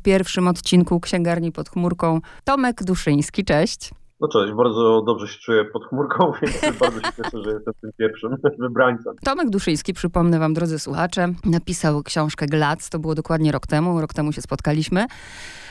w 0.00 0.02
pierwszym 0.02 0.48
odcinku 0.48 1.00
Księgarni 1.00 1.52
pod 1.52 1.68
chmurką 1.68 2.20
Tomek 2.44 2.84
Duszyński. 2.84 3.44
Cześć. 3.44 3.90
No 4.20 4.28
cześć, 4.28 4.52
bardzo 4.52 5.02
dobrze 5.06 5.28
się 5.28 5.38
czuję 5.38 5.64
pod 5.64 5.84
chmurką, 5.86 6.32
więc 6.42 6.78
bardzo 6.78 7.00
się 7.00 7.12
cieszę, 7.16 7.42
że 7.44 7.50
jestem 7.50 7.74
tym 7.80 7.90
pierwszym 7.98 8.36
wybrańcem. 8.58 9.14
Tomek 9.24 9.50
Duszyński, 9.50 9.94
przypomnę 9.94 10.38
wam, 10.38 10.54
drodzy 10.54 10.78
słuchacze, 10.78 11.28
napisał 11.44 12.02
książkę 12.02 12.46
Glac, 12.46 12.90
to 12.90 12.98
było 12.98 13.14
dokładnie 13.14 13.52
rok 13.52 13.66
temu, 13.66 14.00
rok 14.00 14.14
temu 14.14 14.32
się 14.32 14.42
spotkaliśmy. 14.42 15.06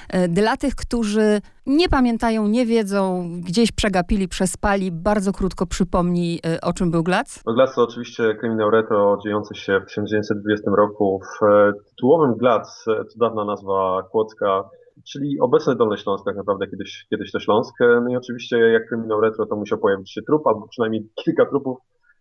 E, 0.09 0.27
dla 0.27 0.57
tych, 0.57 0.75
którzy 0.75 1.41
nie 1.65 1.89
pamiętają, 1.89 2.47
nie 2.47 2.65
wiedzą, 2.65 3.29
gdzieś 3.45 3.71
przegapili, 3.71 4.27
przespali, 4.27 4.91
bardzo 4.91 5.31
krótko 5.31 5.65
przypomnij, 5.65 6.39
e, 6.45 6.61
o 6.61 6.73
czym 6.73 6.91
był 6.91 7.03
Glac. 7.03 7.43
Glac 7.43 7.75
to 7.75 7.83
oczywiście 7.83 8.35
kryminał 8.35 8.71
retro 8.71 9.17
dziejący 9.23 9.55
się 9.55 9.79
w 9.79 9.85
1920 9.85 10.71
roku. 10.77 11.21
W 11.39 11.43
e, 11.45 11.73
tytułowym 11.89 12.35
Glac, 12.35 12.83
to 12.85 13.19
dawna 13.19 13.45
nazwa 13.45 14.03
Kłodzka, 14.11 14.69
czyli 15.07 15.39
obecny 15.39 15.75
Dolny 15.75 15.97
Śląsk 15.97 16.25
tak 16.25 16.35
naprawdę, 16.35 16.67
kiedyś, 16.67 17.05
kiedyś 17.09 17.31
to 17.31 17.39
Śląsk. 17.39 17.75
No 17.79 18.09
i 18.09 18.15
oczywiście 18.15 18.57
jak 18.57 18.87
kryminał 18.87 19.21
retro, 19.21 19.45
to 19.45 19.55
musiał 19.55 19.77
pojawić 19.77 20.13
się 20.13 20.21
trup, 20.21 20.47
albo 20.47 20.67
przynajmniej 20.67 21.09
kilka 21.25 21.45
trupów, 21.45 21.77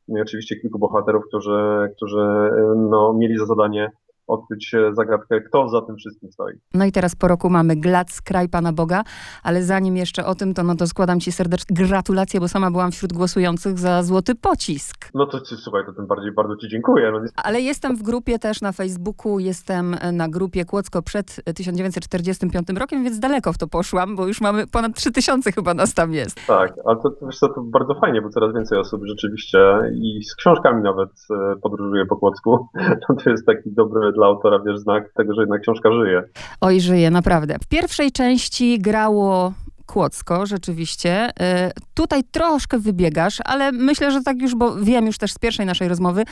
no 0.09 0.19
i 0.19 0.23
oczywiście 0.23 0.57
kilku 0.57 0.79
bohaterów, 0.79 1.25
którzy, 1.29 1.91
którzy 1.97 2.51
no, 2.77 3.15
mieli 3.19 3.39
za 3.39 3.47
zadanie 3.47 3.91
odkryć 4.29 4.73
zagadkę, 4.93 5.41
kto 5.41 5.69
za 5.69 5.83
tym 5.83 5.97
wszystkim 5.97 6.33
stoi. 6.33 6.55
No 6.75 6.85
i 6.85 6.93
teraz 6.93 7.17
po 7.17 7.29
roku 7.29 7.51
mamy 7.51 7.77
Glac, 7.77 8.21
kraj 8.21 8.49
Pana 8.49 8.73
Boga, 8.73 9.03
ale 9.43 9.63
zanim 9.63 9.97
jeszcze 9.97 10.27
o 10.27 10.35
tym, 10.35 10.55
to 10.55 10.63
no 10.63 10.75
to 10.75 10.87
składam 10.87 11.21
Ci 11.21 11.33
serdeczne 11.33 11.77
gratulacje, 11.77 12.41
bo 12.41 12.49
sama 12.49 12.71
byłam 12.71 12.91
wśród 12.91 13.13
głosujących 13.13 13.79
za 13.79 14.03
Złoty 14.03 14.35
Pocisk. 14.35 15.11
No 15.15 15.27
to 15.27 15.39
słuchaj, 15.45 15.83
to 15.87 15.93
tym 15.93 16.07
bardziej 16.07 16.33
bardzo 16.33 16.57
Ci 16.57 16.69
dziękuję. 16.69 17.13
No, 17.13 17.21
ale 17.45 17.61
jestem 17.61 17.97
w 17.97 18.03
grupie 18.03 18.39
też 18.39 18.61
na 18.61 18.73
Facebooku, 18.73 19.39
jestem 19.39 19.97
na 20.13 20.29
grupie 20.29 20.65
Kłodzko 20.65 21.03
przed 21.03 21.41
1945 21.55 22.69
rokiem, 22.79 23.05
więc 23.05 23.19
daleko 23.19 23.53
w 23.53 23.59
to 23.59 23.67
poszłam, 23.67 24.17
bo 24.17 24.27
już 24.27 24.41
mamy 24.41 24.67
ponad 24.67 24.95
3000 24.95 25.53
chyba 25.53 25.75
nas 25.75 25.95
tam 25.95 26.13
jest. 26.13 26.47
Tak, 26.47 26.73
ale 26.85 26.97
to, 26.97 27.11
wiesz 27.23 27.39
co, 27.39 27.49
to 27.49 27.61
bardzo 27.61 27.95
fajnie, 27.95 28.23
bo 28.23 28.29
coraz 28.29 28.55
więcej 28.55 28.79
osób 28.79 29.03
rzeczywiście 29.05 29.59
i 29.95 30.25
z 30.25 30.35
książkami 30.35 30.83
nawet 30.83 31.11
e, 31.31 31.57
podróżuje 31.63 32.07
po 32.07 32.17
Kłodzku. 32.17 32.69
No 33.09 33.17
to 33.25 33.31
jest 33.31 33.47
taki 33.47 33.73
dobry 33.73 34.13
dla 34.19 34.27
autora, 34.27 34.59
wiesz, 34.67 34.79
znak 34.79 35.13
tego, 35.13 35.35
że 35.35 35.41
jednak 35.43 35.61
książka 35.61 35.93
żyje. 35.93 36.23
Oj, 36.61 36.81
żyje, 36.81 37.11
naprawdę. 37.11 37.57
W 37.63 37.69
pierwszej 37.69 38.13
części 38.13 38.79
grało 38.79 39.53
Kłodzko, 39.87 40.47
rzeczywiście. 40.47 41.11
E, 41.41 41.71
tutaj 41.95 42.25
troszkę 42.33 42.79
wybiegasz, 42.79 43.39
ale 43.45 43.73
myślę, 43.73 44.11
że 44.11 44.21
tak 44.23 44.43
już, 44.43 44.55
bo 44.55 44.77
wiem 44.77 45.07
już 45.07 45.19
też 45.19 45.33
z 45.33 45.39
pierwszej 45.39 45.67
naszej 45.67 45.89
rozmowy, 45.89 46.23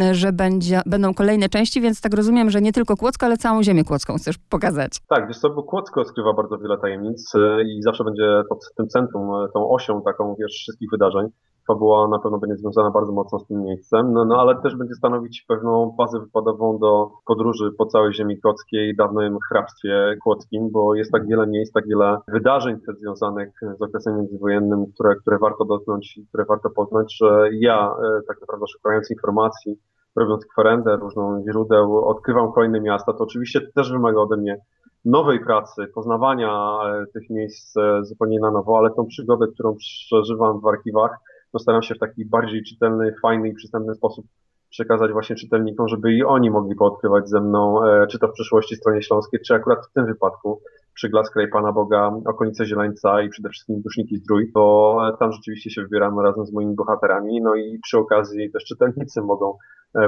e, 0.00 0.14
że 0.14 0.32
będzie, 0.32 0.80
będą 0.86 1.14
kolejne 1.14 1.48
części, 1.48 1.80
więc 1.80 2.00
tak 2.00 2.14
rozumiem, 2.14 2.50
że 2.50 2.60
nie 2.60 2.72
tylko 2.72 2.96
Kłodzko, 2.96 3.26
ale 3.26 3.36
całą 3.36 3.62
ziemię 3.62 3.84
kłodzką 3.84 4.14
chcesz 4.16 4.38
pokazać. 4.38 4.92
Tak, 5.08 5.28
wiesz 5.28 5.38
co, 5.38 5.50
bo 5.50 5.62
Kłodzko 5.62 6.04
skrywa 6.04 6.32
bardzo 6.32 6.58
wiele 6.58 6.78
tajemnic 6.78 7.34
e, 7.34 7.62
i 7.62 7.82
zawsze 7.82 8.04
będzie 8.04 8.42
pod 8.48 8.58
tym 8.76 8.88
centrum, 8.88 9.30
tą 9.54 9.70
osią 9.70 10.02
taką, 10.02 10.34
wiesz, 10.40 10.52
wszystkich 10.52 10.88
wydarzeń 10.92 11.28
fabuła 11.68 12.08
na 12.08 12.18
pewno 12.18 12.38
będzie 12.38 12.56
związana 12.56 12.90
bardzo 12.90 13.12
mocno 13.12 13.38
z 13.38 13.46
tym 13.46 13.62
miejscem, 13.62 14.12
no, 14.12 14.24
no 14.24 14.40
ale 14.40 14.62
też 14.62 14.76
będzie 14.76 14.94
stanowić 14.94 15.44
pewną 15.48 15.94
bazę 15.98 16.20
wypadową 16.20 16.78
do 16.78 17.10
podróży 17.26 17.70
po 17.78 17.86
całej 17.86 18.14
ziemi 18.14 18.40
kłodzkiej, 18.40 18.96
dawnym 18.96 19.38
hrabstwie 19.48 20.16
kłodzkim, 20.22 20.70
bo 20.70 20.94
jest 20.94 21.12
tak 21.12 21.26
wiele 21.26 21.46
miejsc, 21.46 21.72
tak 21.72 21.88
wiele 21.88 22.18
wydarzeń 22.28 22.76
związanych 23.00 23.52
z 23.78 23.82
okresem 23.82 24.16
międzywojennym, 24.16 24.86
które, 24.94 25.16
które 25.16 25.38
warto 25.38 25.64
dotknąć 25.64 26.16
i 26.16 26.26
które 26.26 26.44
warto 26.44 26.70
poznać, 26.70 27.16
że 27.16 27.48
ja 27.52 27.90
e, 27.90 28.20
tak 28.28 28.40
naprawdę 28.40 28.66
szukając 28.66 29.10
informacji, 29.10 29.78
robiąc 30.16 30.46
kwerendę 30.46 30.96
różną 30.96 31.42
źródeł, 31.50 32.04
odkrywam 32.04 32.52
kolejne 32.52 32.80
miasta, 32.80 33.12
to 33.12 33.24
oczywiście 33.24 33.60
też 33.74 33.92
wymaga 33.92 34.20
ode 34.20 34.36
mnie 34.36 34.60
nowej 35.04 35.40
pracy, 35.44 35.86
poznawania 35.94 36.78
e, 36.84 37.06
tych 37.06 37.30
miejsc 37.30 37.76
e, 37.76 38.04
zupełnie 38.04 38.40
na 38.40 38.50
nowo, 38.50 38.78
ale 38.78 38.90
tą 38.90 39.06
przygodę, 39.06 39.46
którą 39.54 39.76
przeżywam 39.76 40.60
w 40.60 40.66
archiwach, 40.66 41.18
no 41.54 41.60
staram 41.60 41.82
się 41.82 41.94
w 41.94 41.98
taki 41.98 42.24
bardziej 42.24 42.62
czytelny, 42.62 43.14
fajny 43.22 43.48
i 43.48 43.54
przystępny 43.54 43.94
sposób 43.94 44.26
przekazać 44.70 45.12
właśnie 45.12 45.36
czytelnikom, 45.36 45.88
żeby 45.88 46.12
i 46.12 46.24
oni 46.24 46.50
mogli 46.50 46.76
poodkrywać 46.76 47.28
ze 47.28 47.40
mną, 47.40 47.84
e, 47.84 48.06
czy 48.06 48.18
to 48.18 48.28
w 48.28 48.32
przyszłości 48.32 48.76
stronie 48.76 49.02
śląskiej, 49.02 49.40
czy 49.46 49.54
akurat 49.54 49.86
w 49.86 49.92
tym 49.92 50.06
wypadku 50.06 50.60
przy 50.94 51.10
Kraj 51.32 51.48
Pana 51.48 51.72
Boga, 51.72 52.12
okolice 52.26 52.66
Zieleńca 52.66 53.22
i 53.22 53.28
przede 53.28 53.48
wszystkim 53.48 53.82
Duszniki 53.82 54.16
Zdrój, 54.16 54.50
bo 54.54 54.96
e, 55.08 55.16
tam 55.16 55.32
rzeczywiście 55.32 55.70
się 55.70 55.82
wybieramy 55.82 56.22
razem 56.22 56.46
z 56.46 56.52
moimi 56.52 56.74
bohaterami, 56.74 57.40
no 57.42 57.54
i 57.54 57.78
przy 57.82 57.98
okazji 57.98 58.50
też 58.52 58.64
czytelnicy 58.64 59.22
mogą 59.22 59.56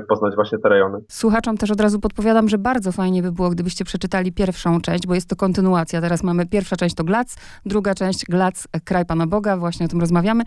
poznać 0.08 0.34
właśnie 0.34 0.58
te 0.58 0.68
rejony. 0.68 0.98
Słuchaczom 1.08 1.56
też 1.56 1.70
od 1.70 1.80
razu 1.80 2.00
podpowiadam, 2.00 2.48
że 2.48 2.58
bardzo 2.58 2.92
fajnie 2.92 3.22
by 3.22 3.32
było, 3.32 3.50
gdybyście 3.50 3.84
przeczytali 3.84 4.32
pierwszą 4.32 4.80
część, 4.80 5.06
bo 5.06 5.14
jest 5.14 5.28
to 5.28 5.36
kontynuacja. 5.36 6.00
Teraz 6.00 6.22
mamy 6.22 6.46
pierwsza 6.46 6.76
część 6.76 6.94
to 6.94 7.04
Glac, 7.04 7.36
druga 7.66 7.94
część 7.94 8.24
Glac, 8.24 8.68
Kraj 8.84 9.06
Pana 9.06 9.26
Boga, 9.26 9.56
właśnie 9.56 9.86
o 9.86 9.88
tym 9.88 10.00
rozmawiamy, 10.00 10.42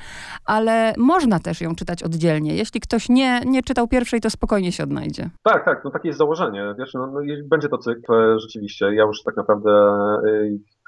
ale 0.45 0.93
można 0.97 1.39
też 1.39 1.61
ją 1.61 1.75
czytać 1.75 2.03
oddzielnie. 2.03 2.55
Jeśli 2.55 2.81
ktoś 2.81 3.09
nie, 3.09 3.41
nie 3.45 3.63
czytał 3.63 3.87
pierwszej, 3.87 4.21
to 4.21 4.29
spokojnie 4.29 4.71
się 4.71 4.83
odnajdzie. 4.83 5.29
Tak, 5.43 5.65
tak, 5.65 5.81
no 5.85 5.91
takie 5.91 6.07
jest 6.07 6.19
założenie. 6.19 6.75
Wiesz, 6.79 6.93
no, 6.93 7.07
no 7.07 7.19
będzie 7.45 7.69
to 7.69 7.77
cykl, 7.77 8.13
e, 8.13 8.39
rzeczywiście. 8.39 8.85
Ja 8.85 9.03
już 9.03 9.23
tak 9.23 9.37
naprawdę 9.37 9.71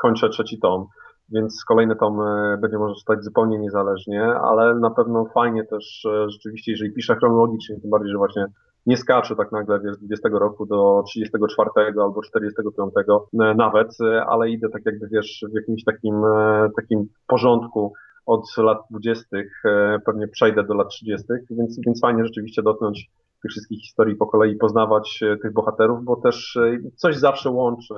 kończę 0.02 0.30
trzeci 0.30 0.60
tom 0.60 0.88
więc 1.30 1.66
kolejny 1.66 1.96
tom 1.96 2.22
e, 2.22 2.58
będzie 2.62 2.78
można 2.78 2.96
czytać 2.96 3.24
zupełnie 3.24 3.60
niezależnie, 3.60 4.24
ale 4.24 4.76
na 4.76 4.90
pewno 4.90 5.26
fajnie 5.26 5.64
też 5.64 6.06
e, 6.06 6.30
rzeczywiście, 6.30 6.72
jeżeli 6.72 6.94
piszę 6.94 7.16
chronologicznie, 7.16 7.80
tym 7.82 7.90
bardziej, 7.90 8.12
że 8.12 8.18
właśnie 8.18 8.46
nie 8.86 8.98
skaczę 8.98 9.36
tak 9.36 9.52
nagle 9.52 9.80
wiesz, 9.80 9.96
z 9.96 10.00
20 10.00 10.30
roku 10.30 10.66
do 10.66 11.04
34 11.08 11.70
albo 12.02 12.22
45 12.22 12.94
e, 12.98 13.56
nawet, 13.56 13.98
ale 14.28 14.50
idę 14.50 14.70
tak 14.70 14.82
jakby 14.86 15.08
wiesz 15.08 15.46
w 15.52 15.56
jakimś 15.56 15.84
takim, 15.84 16.22
takim 16.76 17.08
porządku 17.28 17.94
od 18.26 18.58
lat 18.58 18.78
20. 18.92 19.26
pewnie 20.06 20.28
przejdę 20.28 20.64
do 20.64 20.74
lat 20.74 20.90
30., 20.90 21.28
więc, 21.50 21.80
więc 21.86 22.02
fajnie 22.02 22.26
rzeczywiście 22.26 22.64
dotknąć 22.64 23.12
tych 23.42 23.52
wszystkich 23.52 23.82
historii 23.82 24.16
po 24.16 24.28
kolei, 24.28 24.56
poznawać 24.56 25.24
tych 25.42 25.54
bohaterów, 25.54 26.04
bo 26.04 26.16
też 26.16 26.60
coś 26.96 27.18
zawsze 27.18 27.50
łączy 27.50 27.94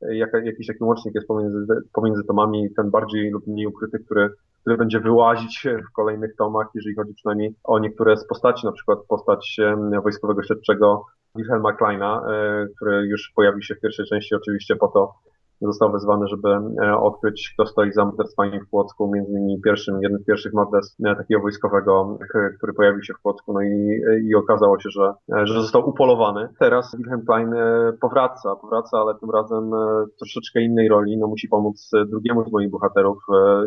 jak, 0.00 0.30
jakiś 0.44 0.66
taki 0.66 0.84
łącznik 0.84 1.14
jest 1.14 1.26
pomiędzy, 1.26 1.66
pomiędzy 1.92 2.24
tomami, 2.24 2.74
ten 2.76 2.90
bardziej 2.90 3.30
lub 3.30 3.46
mniej 3.46 3.66
ukryty, 3.66 3.98
który, 3.98 4.30
który 4.60 4.76
będzie 4.76 5.00
wyłazić 5.00 5.66
w 5.88 5.92
kolejnych 5.92 6.36
tomach, 6.36 6.66
jeżeli 6.74 6.94
chodzi 6.94 7.14
przynajmniej 7.14 7.54
o 7.64 7.78
niektóre 7.78 8.16
z 8.16 8.26
postaci, 8.26 8.66
na 8.66 8.72
przykład 8.72 8.98
postać 9.08 9.56
wojskowego 10.02 10.42
śledczego 10.42 11.04
Wilhelma 11.36 11.72
Kleina, 11.72 12.22
e, 12.28 12.66
który 12.76 13.06
już 13.06 13.32
pojawi 13.36 13.64
się 13.64 13.74
w 13.74 13.80
pierwszej 13.80 14.06
części 14.06 14.34
oczywiście 14.34 14.76
po 14.76 14.88
to, 14.88 15.14
został 15.60 15.92
wezwany, 15.92 16.26
żeby 16.28 16.48
e, 16.82 16.96
odkryć, 16.96 17.52
kto 17.54 17.66
stoi 17.66 17.92
za 17.92 18.04
morderstwami 18.04 18.60
w 18.60 18.70
Płocku, 18.70 19.10
między 19.14 19.32
innymi 19.32 19.60
pierwszym, 19.60 20.02
jednym 20.02 20.20
z 20.20 20.24
pierwszych 20.24 20.52
morderstw 20.54 20.96
e, 21.04 21.16
takiego 21.16 21.40
wojskowego, 21.40 22.18
który 22.58 22.72
pojawił 22.72 23.02
się 23.02 23.14
w 23.14 23.22
Płocku, 23.22 23.52
no 23.52 23.62
i, 23.62 24.00
i 24.28 24.34
okazało 24.34 24.78
się, 24.78 24.90
że, 24.90 25.14
e, 25.36 25.46
że 25.46 25.62
został 25.62 25.88
upolowany. 25.88 26.48
Teraz 26.58 26.96
Wilhelm 26.96 27.26
Klein 27.26 27.54
powraca, 28.00 28.56
powraca, 28.56 28.98
ale 28.98 29.14
tym 29.14 29.30
razem 29.30 29.70
troszeczkę 30.18 30.60
innej 30.60 30.88
roli, 30.88 31.18
no 31.18 31.26
musi 31.26 31.48
pomóc 31.48 31.90
drugiemu 32.06 32.48
z 32.48 32.52
moich 32.52 32.70
bohaterów 32.70 33.18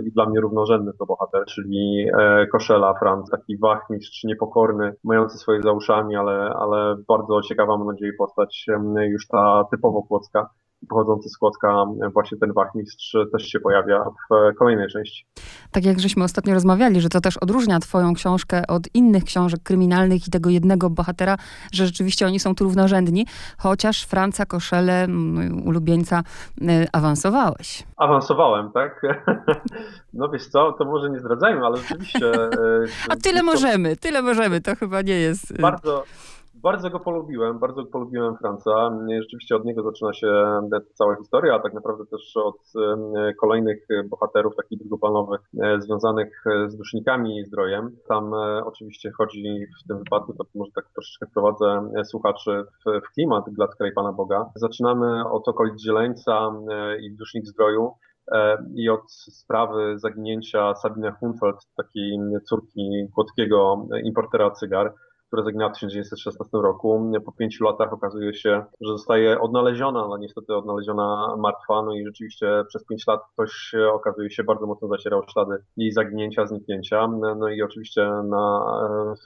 i 0.06 0.12
dla 0.12 0.26
mnie 0.26 0.40
równorzędny 0.40 0.92
to 1.00 1.06
bohater, 1.06 1.46
czyli 1.46 2.06
Koszela 2.52 2.94
Franz, 3.00 3.30
taki 3.30 3.58
wachmistrz 3.58 4.24
niepokorny, 4.24 4.94
mający 5.04 5.38
swoje 5.38 5.62
za 5.62 5.72
uszami, 5.72 6.16
ale, 6.16 6.54
ale 6.60 6.96
bardzo 7.08 7.42
ciekawa, 7.42 7.78
mam 7.78 7.88
nadzieję, 7.88 8.12
postać 8.18 8.66
już 9.08 9.28
ta 9.28 9.64
typowo 9.72 10.04
płocka 10.04 10.50
pochodzący 10.90 11.30
z 11.30 11.38
Kłodzka, 11.38 11.86
właśnie 12.14 12.38
ten 12.38 12.54
wachmistrz 12.54 13.18
też 13.32 13.48
się 13.48 13.60
pojawia 13.60 14.04
w 14.04 14.56
kolejnej 14.58 14.88
części. 14.88 15.26
Tak 15.72 15.86
jak 15.86 16.00
żeśmy 16.00 16.24
ostatnio 16.24 16.54
rozmawiali, 16.54 17.02
że 17.02 17.10
to 17.10 17.22
też 17.22 17.38
odróżnia 17.38 17.80
twoją 17.80 18.14
książkę 18.14 18.68
od 18.68 18.84
innych 18.94 19.24
książek 19.24 19.60
kryminalnych 19.64 20.28
i 20.28 20.32
tego 20.32 20.50
jednego 20.50 20.90
bohatera, 20.90 21.38
że 21.72 21.86
rzeczywiście 21.86 22.26
oni 22.26 22.40
są 22.40 22.56
tu 22.56 22.64
równorzędni, 22.64 23.26
chociaż 23.58 24.04
Franca 24.04 24.46
Koszele, 24.46 25.08
ulubieńca, 25.66 26.24
y, 26.62 26.88
awansowałeś. 26.94 27.84
Awansowałem, 27.98 28.72
tak? 28.72 29.02
No 30.14 30.30
wiesz 30.30 30.48
co, 30.48 30.72
to 30.72 30.86
może 30.86 31.10
nie 31.10 31.20
zdradzajmy, 31.20 31.66
ale 31.66 31.78
rzeczywiście... 31.78 32.32
Y, 32.40 32.88
A 33.10 33.16
tyle 33.16 33.44
możemy, 33.44 33.98
tyle 33.98 34.22
możemy, 34.22 34.62
to 34.62 34.76
chyba 34.76 35.02
nie 35.02 35.14
jest... 35.14 35.52
Y, 35.52 35.62
bardzo 35.62 36.04
bardzo 36.62 36.90
go 36.90 37.00
polubiłem, 37.00 37.60
bardzo 37.60 37.86
polubiłem 37.86 38.38
Franca. 38.38 38.92
Rzeczywiście 39.22 39.56
od 39.56 39.66
niego 39.66 39.84
zaczyna 39.84 40.14
się 40.14 40.62
cała 40.94 41.16
historia, 41.16 41.56
a 41.56 41.60
tak 41.60 41.74
naprawdę 41.74 42.06
też 42.06 42.38
od 42.38 42.74
kolejnych 43.42 43.88
bohaterów 44.10 44.56
takich 44.56 44.80
drugoplanowych 44.80 45.42
e, 45.64 45.82
związanych 45.82 46.44
z 46.68 46.78
dusznikami 46.78 47.38
i 47.38 47.46
zdrojem. 47.46 47.98
Tam 48.08 48.34
e, 48.34 48.66
oczywiście 48.66 49.12
chodzi 49.12 49.66
w 49.84 49.88
tym 49.88 49.98
wypadku, 49.98 50.34
to 50.34 50.44
może 50.56 50.72
tak 50.76 50.86
troszeczkę 50.94 51.26
wprowadzę 51.26 51.92
e, 51.96 52.06
słuchaczy 52.06 52.64
w, 52.86 53.08
w 53.08 53.14
klimat 53.14 53.46
dla 53.50 53.68
kraj 53.68 53.92
Pana 53.92 54.14
Boga. 54.14 54.50
Zaczynamy 54.56 55.30
od 55.30 55.48
okolic 55.48 55.84
Zieleńca 55.84 56.52
i 57.02 57.12
Dusznik 57.12 57.46
Zdroju 57.46 57.92
i 58.76 58.90
od 58.90 59.12
sprawy 59.12 60.00
zaginięcia 60.00 60.76
Sabine 60.76 61.12
Hunfeld, 61.12 61.58
takiej 61.78 62.20
córki 62.50 63.08
kłodzkiego 63.16 63.88
importera 64.04 64.52
cygar 64.52 64.94
zaginęła 65.38 65.70
w 65.70 65.74
1916 65.74 66.58
roku. 66.58 67.12
Po 67.26 67.32
pięciu 67.32 67.64
latach 67.64 67.94
okazuje 67.94 68.34
się, 68.34 68.64
że 68.82 68.92
zostaje 68.92 69.42
odnaleziona, 69.42 70.08
no 70.08 70.18
niestety 70.18 70.56
odnaleziona 70.56 71.36
martwa, 71.38 71.82
no 71.82 71.94
i 71.94 72.06
rzeczywiście 72.06 72.64
przez 72.68 72.86
pięć 72.86 73.08
lat 73.08 73.22
ktoś 73.34 73.72
okazuje 73.94 74.32
się 74.32 74.44
bardzo 74.44 74.66
mocno 74.66 74.88
zacierał 74.88 75.24
ślady 75.34 75.64
jej 75.78 75.92
zaginięcia, 75.92 76.46
zniknięcia. 76.46 77.08
No 77.38 77.50
i 77.50 77.62
oczywiście 77.62 78.02
na, 78.24 78.64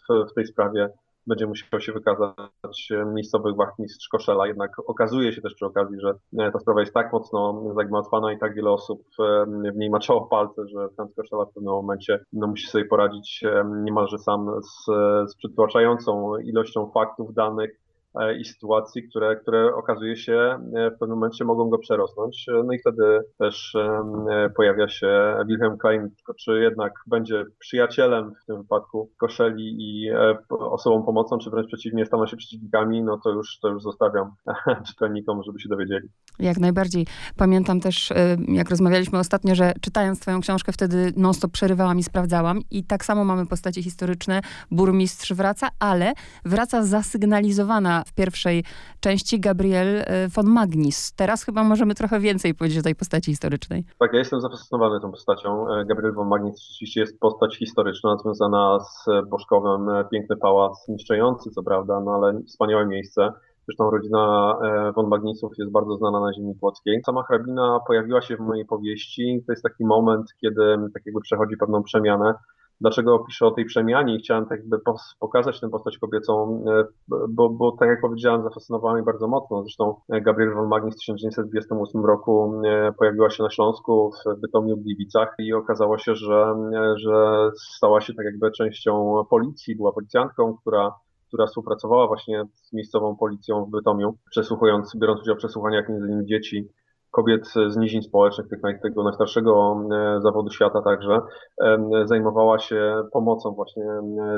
w, 0.09 0.31
w 0.31 0.33
tej 0.33 0.45
sprawie 0.45 0.89
będzie 1.27 1.47
musiał 1.47 1.79
się 1.79 1.91
wykazać 1.91 2.89
miejscowy 3.13 3.53
wachmistrz 3.53 4.07
Koszela. 4.07 4.47
Jednak 4.47 4.71
okazuje 4.89 5.33
się 5.33 5.41
też 5.41 5.53
przy 5.53 5.65
okazji, 5.65 5.97
że 5.99 6.13
e, 6.39 6.51
ta 6.51 6.59
sprawa 6.59 6.79
jest 6.79 6.93
tak 6.93 7.13
mocno 7.13 7.63
zagmatwana 7.75 8.33
i 8.33 8.39
tak 8.39 8.55
wiele 8.55 8.71
osób 8.71 9.01
e, 9.19 9.45
w 9.71 9.75
niej 9.75 9.89
maczało 9.89 10.27
palce, 10.27 10.67
że 10.67 10.89
Franz 10.95 11.15
Koszela 11.15 11.45
w 11.45 11.53
pewnym 11.53 11.73
momencie 11.73 12.19
no, 12.33 12.47
musi 12.47 12.67
sobie 12.67 12.85
poradzić 12.85 13.43
e, 13.43 13.63
niemalże 13.83 14.17
sam 14.17 14.61
z, 14.61 14.85
z 15.31 15.35
przytłaczającą 15.35 16.37
ilością 16.37 16.91
faktów, 16.93 17.33
danych, 17.33 17.82
E, 17.82 17.82
i 18.39 18.45
sytuacji, 18.45 19.09
które, 19.09 19.35
które 19.35 19.75
okazuje 19.75 20.15
się 20.15 20.33
e, 20.75 20.91
w 20.91 20.99
pewnym 20.99 21.17
momencie 21.17 21.45
mogą 21.45 21.69
go 21.69 21.77
przerosnąć. 21.77 22.45
E, 22.49 22.63
no 22.63 22.73
i 22.73 22.79
wtedy 22.79 23.19
też 23.37 23.73
pojawia 24.55 24.87
się 24.87 25.35
Wilhelm 25.47 25.77
Klein, 25.77 26.09
czy 26.39 26.59
jednak 26.59 26.93
będzie 27.07 27.45
przyjacielem 27.59 28.33
w 28.43 28.45
tym 28.45 28.61
wypadku 28.61 29.09
Koszeli 29.17 29.75
i 29.79 30.11
osobą 30.49 31.03
pomocą, 31.03 31.37
czy 31.37 31.49
wręcz 31.49 31.67
przeciwnie, 31.67 32.05
staną 32.05 32.27
się 32.27 32.37
przeciwnikami, 32.37 33.03
no 33.03 33.19
to 33.23 33.29
już, 33.29 33.59
to 33.59 33.69
już 33.69 33.83
zostawiam 33.83 34.31
czytelnikom, 34.87 35.43
żeby 35.43 35.59
się 35.59 35.69
dowiedzieli. 35.69 36.09
Jak 36.39 36.57
najbardziej. 36.57 37.07
Pamiętam 37.37 37.79
też, 37.79 38.13
jak 38.47 38.69
rozmawialiśmy 38.69 39.19
ostatnio, 39.19 39.55
że 39.55 39.73
czytając 39.81 40.19
twoją 40.19 40.41
książkę, 40.41 40.71
wtedy 40.71 41.13
non-stop 41.17 41.51
przerywałam 41.51 41.99
i 41.99 42.03
sprawdzałam 42.03 42.59
i 42.71 42.83
tak 42.83 43.05
samo 43.05 43.25
mamy 43.25 43.45
postacie 43.45 43.83
historyczne. 43.83 44.41
Burmistrz 44.71 45.33
wraca, 45.33 45.69
ale 45.79 46.13
wraca 46.45 46.83
zasygnalizowana 46.83 48.03
w 48.07 48.13
pierwszej 48.13 48.63
części 48.99 49.39
Gabriel 49.39 49.97
e, 49.97 50.27
von 50.27 50.45
Magnis. 50.45 51.13
Teraz 51.13 51.43
chyba 51.43 51.63
możemy 51.63 51.95
trochę 51.95 52.19
więcej 52.19 52.55
powiedzieć 52.55 52.79
o 52.79 52.83
tej 52.83 52.95
postaci 52.95 53.31
historycznej. 53.31 53.85
Tak, 53.99 54.13
ja 54.13 54.19
jestem 54.19 54.41
zafascynowany 54.41 54.99
tą 55.01 55.11
postacią. 55.11 55.67
E, 55.69 55.85
Gabriel 55.85 56.13
von 56.13 56.27
Magnis 56.27 56.61
rzeczywiście 56.61 57.01
jest 57.01 57.19
postać 57.19 57.57
historyczna, 57.57 58.17
związana 58.17 58.79
z 58.79 59.05
Boszkowem. 59.29 59.89
E, 59.89 60.05
piękny 60.11 60.37
pałac, 60.37 60.87
niszczący 60.87 61.49
co 61.51 61.63
prawda, 61.63 61.99
no 61.99 62.11
ale 62.11 62.41
wspaniałe 62.47 62.85
miejsce. 62.85 63.33
Zresztą 63.67 63.91
rodzina 63.91 64.53
von 64.95 65.07
Magnisów 65.07 65.51
jest 65.57 65.71
bardzo 65.71 65.95
znana 65.95 66.19
na 66.19 66.33
ziemi 66.33 66.55
płockiej. 66.59 67.01
Sama 67.05 67.23
hrabina 67.23 67.79
pojawiła 67.87 68.21
się 68.21 68.37
w 68.37 68.39
mojej 68.39 68.65
powieści. 68.65 69.43
To 69.47 69.51
jest 69.51 69.63
taki 69.63 69.85
moment, 69.85 70.25
kiedy 70.41 70.77
tak 70.93 71.05
jakby 71.05 71.21
przechodzi 71.21 71.57
pewną 71.57 71.83
przemianę 71.83 72.33
dlaczego 72.83 73.19
piszę 73.19 73.45
o 73.47 73.51
tej 73.51 73.65
przemianie 73.65 74.15
i 74.15 74.19
chciałem 74.19 74.45
tak 74.45 74.59
jakby 74.59 74.77
pokazać 75.19 75.59
tę 75.59 75.69
postać 75.69 75.97
kobiecą, 75.97 76.63
e, 76.67 76.83
bo, 77.29 77.49
bo 77.49 77.71
tak 77.71 77.89
jak 77.89 78.01
powiedziałem, 78.01 78.43
zafascynowała 78.43 78.93
mnie 78.93 79.03
bardzo 79.03 79.27
mocno. 79.27 79.63
Zresztą 79.63 79.95
e, 80.09 80.21
Gabriel 80.21 80.53
von 80.53 80.67
Magnis 80.67 80.95
w 80.95 80.99
1928 80.99 82.05
roku 82.05 82.61
e, 82.65 82.91
pojawiła 82.91 83.29
się 83.29 83.43
na 83.43 83.49
Śląsku 83.49 84.11
w 84.11 84.39
Bytomiu, 84.41 84.77
w 84.77 84.83
Gliwicach 84.83 85.35
i 85.39 85.53
okazało 85.53 85.97
się, 85.97 86.15
że, 86.15 86.55
że 86.95 87.49
stała 87.75 88.01
się 88.01 88.13
tak 88.13 88.25
jakby 88.25 88.51
częścią 88.51 89.23
policji, 89.29 89.75
była 89.75 89.91
policjantką, 89.91 90.57
która 90.61 90.91
która 91.33 91.47
współpracowała 91.47 92.07
właśnie 92.07 92.43
z 92.53 92.73
miejscową 92.73 93.15
policją 93.15 93.65
w 93.65 93.69
Bytomiu, 93.69 94.17
przesłuchując, 94.29 94.95
biorąc 94.95 95.21
udział 95.21 95.35
w 95.35 95.37
przesłuchaniach 95.37 95.89
między 95.89 96.07
innymi 96.07 96.25
dzieci 96.25 96.67
kobiet 97.13 97.47
z 97.67 97.77
nizin 97.77 98.01
społecznych, 98.01 98.47
tych, 98.47 98.59
tego 98.81 99.03
najstarszego 99.03 99.75
e, 99.91 100.21
zawodu 100.21 100.49
świata 100.49 100.81
także, 100.81 101.21
zajmowała 102.05 102.59
się 102.59 103.03
pomocą 103.11 103.51
właśnie 103.51 103.85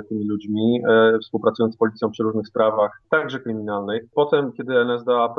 tymi 0.09 0.27
ludźmi, 0.27 0.81
e, 0.89 1.19
współpracując 1.19 1.75
z 1.75 1.77
policją 1.77 2.11
przy 2.11 2.23
różnych 2.23 2.47
sprawach, 2.47 2.91
także 3.09 3.39
kryminalnych. 3.39 4.03
Potem, 4.15 4.51
kiedy 4.51 4.79
NSDAP 4.79 5.35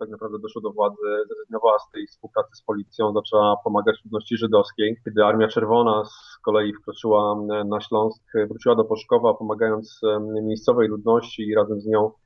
tak 0.00 0.08
naprawdę 0.10 0.38
doszło 0.38 0.62
do 0.62 0.72
władzy, 0.72 1.06
zrezygnowała 1.28 1.78
z 1.78 1.90
tej 1.90 2.06
współpracy 2.06 2.50
z 2.54 2.62
policją, 2.62 3.12
zaczęła 3.12 3.56
pomagać 3.64 4.04
ludności 4.04 4.36
żydowskiej. 4.36 4.96
Kiedy 5.04 5.24
Armia 5.24 5.48
Czerwona 5.48 6.04
z 6.04 6.38
kolei 6.44 6.72
wkroczyła 6.74 7.36
na 7.64 7.80
Śląsk, 7.80 8.22
wróciła 8.48 8.74
do 8.74 8.84
Poszkowa, 8.84 9.34
pomagając 9.34 10.00
miejscowej 10.42 10.88
ludności 10.88 11.42
i 11.42 11.54
razem 11.54 11.80
z 11.80 11.86
nią 11.86 12.10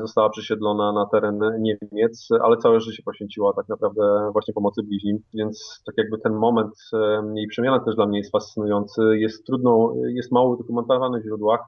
została 0.00 0.30
przesiedlona 0.30 0.92
na 0.92 1.06
teren 1.06 1.40
Niemiec, 1.58 2.28
ale 2.42 2.56
całe 2.56 2.80
życie 2.80 3.02
poświęciła 3.02 3.52
tak 3.52 3.68
naprawdę 3.68 4.30
właśnie 4.32 4.54
pomocy 4.54 4.82
bliźnim, 4.82 5.18
więc 5.34 5.82
tak 5.86 5.94
jakby 5.98 6.18
ten 6.18 6.32
moment 6.32 6.74
jej 7.34 7.46
przemiana 7.46 7.80
też 7.80 7.94
dla 7.96 8.06
mnie 8.06 8.18
jest 8.18 8.32
fascynujący, 8.32 9.02
jest 9.18 9.46
trudno, 9.46 9.94
jest 10.06 10.32
mało 10.32 10.50
udokumentowany 10.50 11.20
w 11.20 11.24
źródłach, 11.24 11.60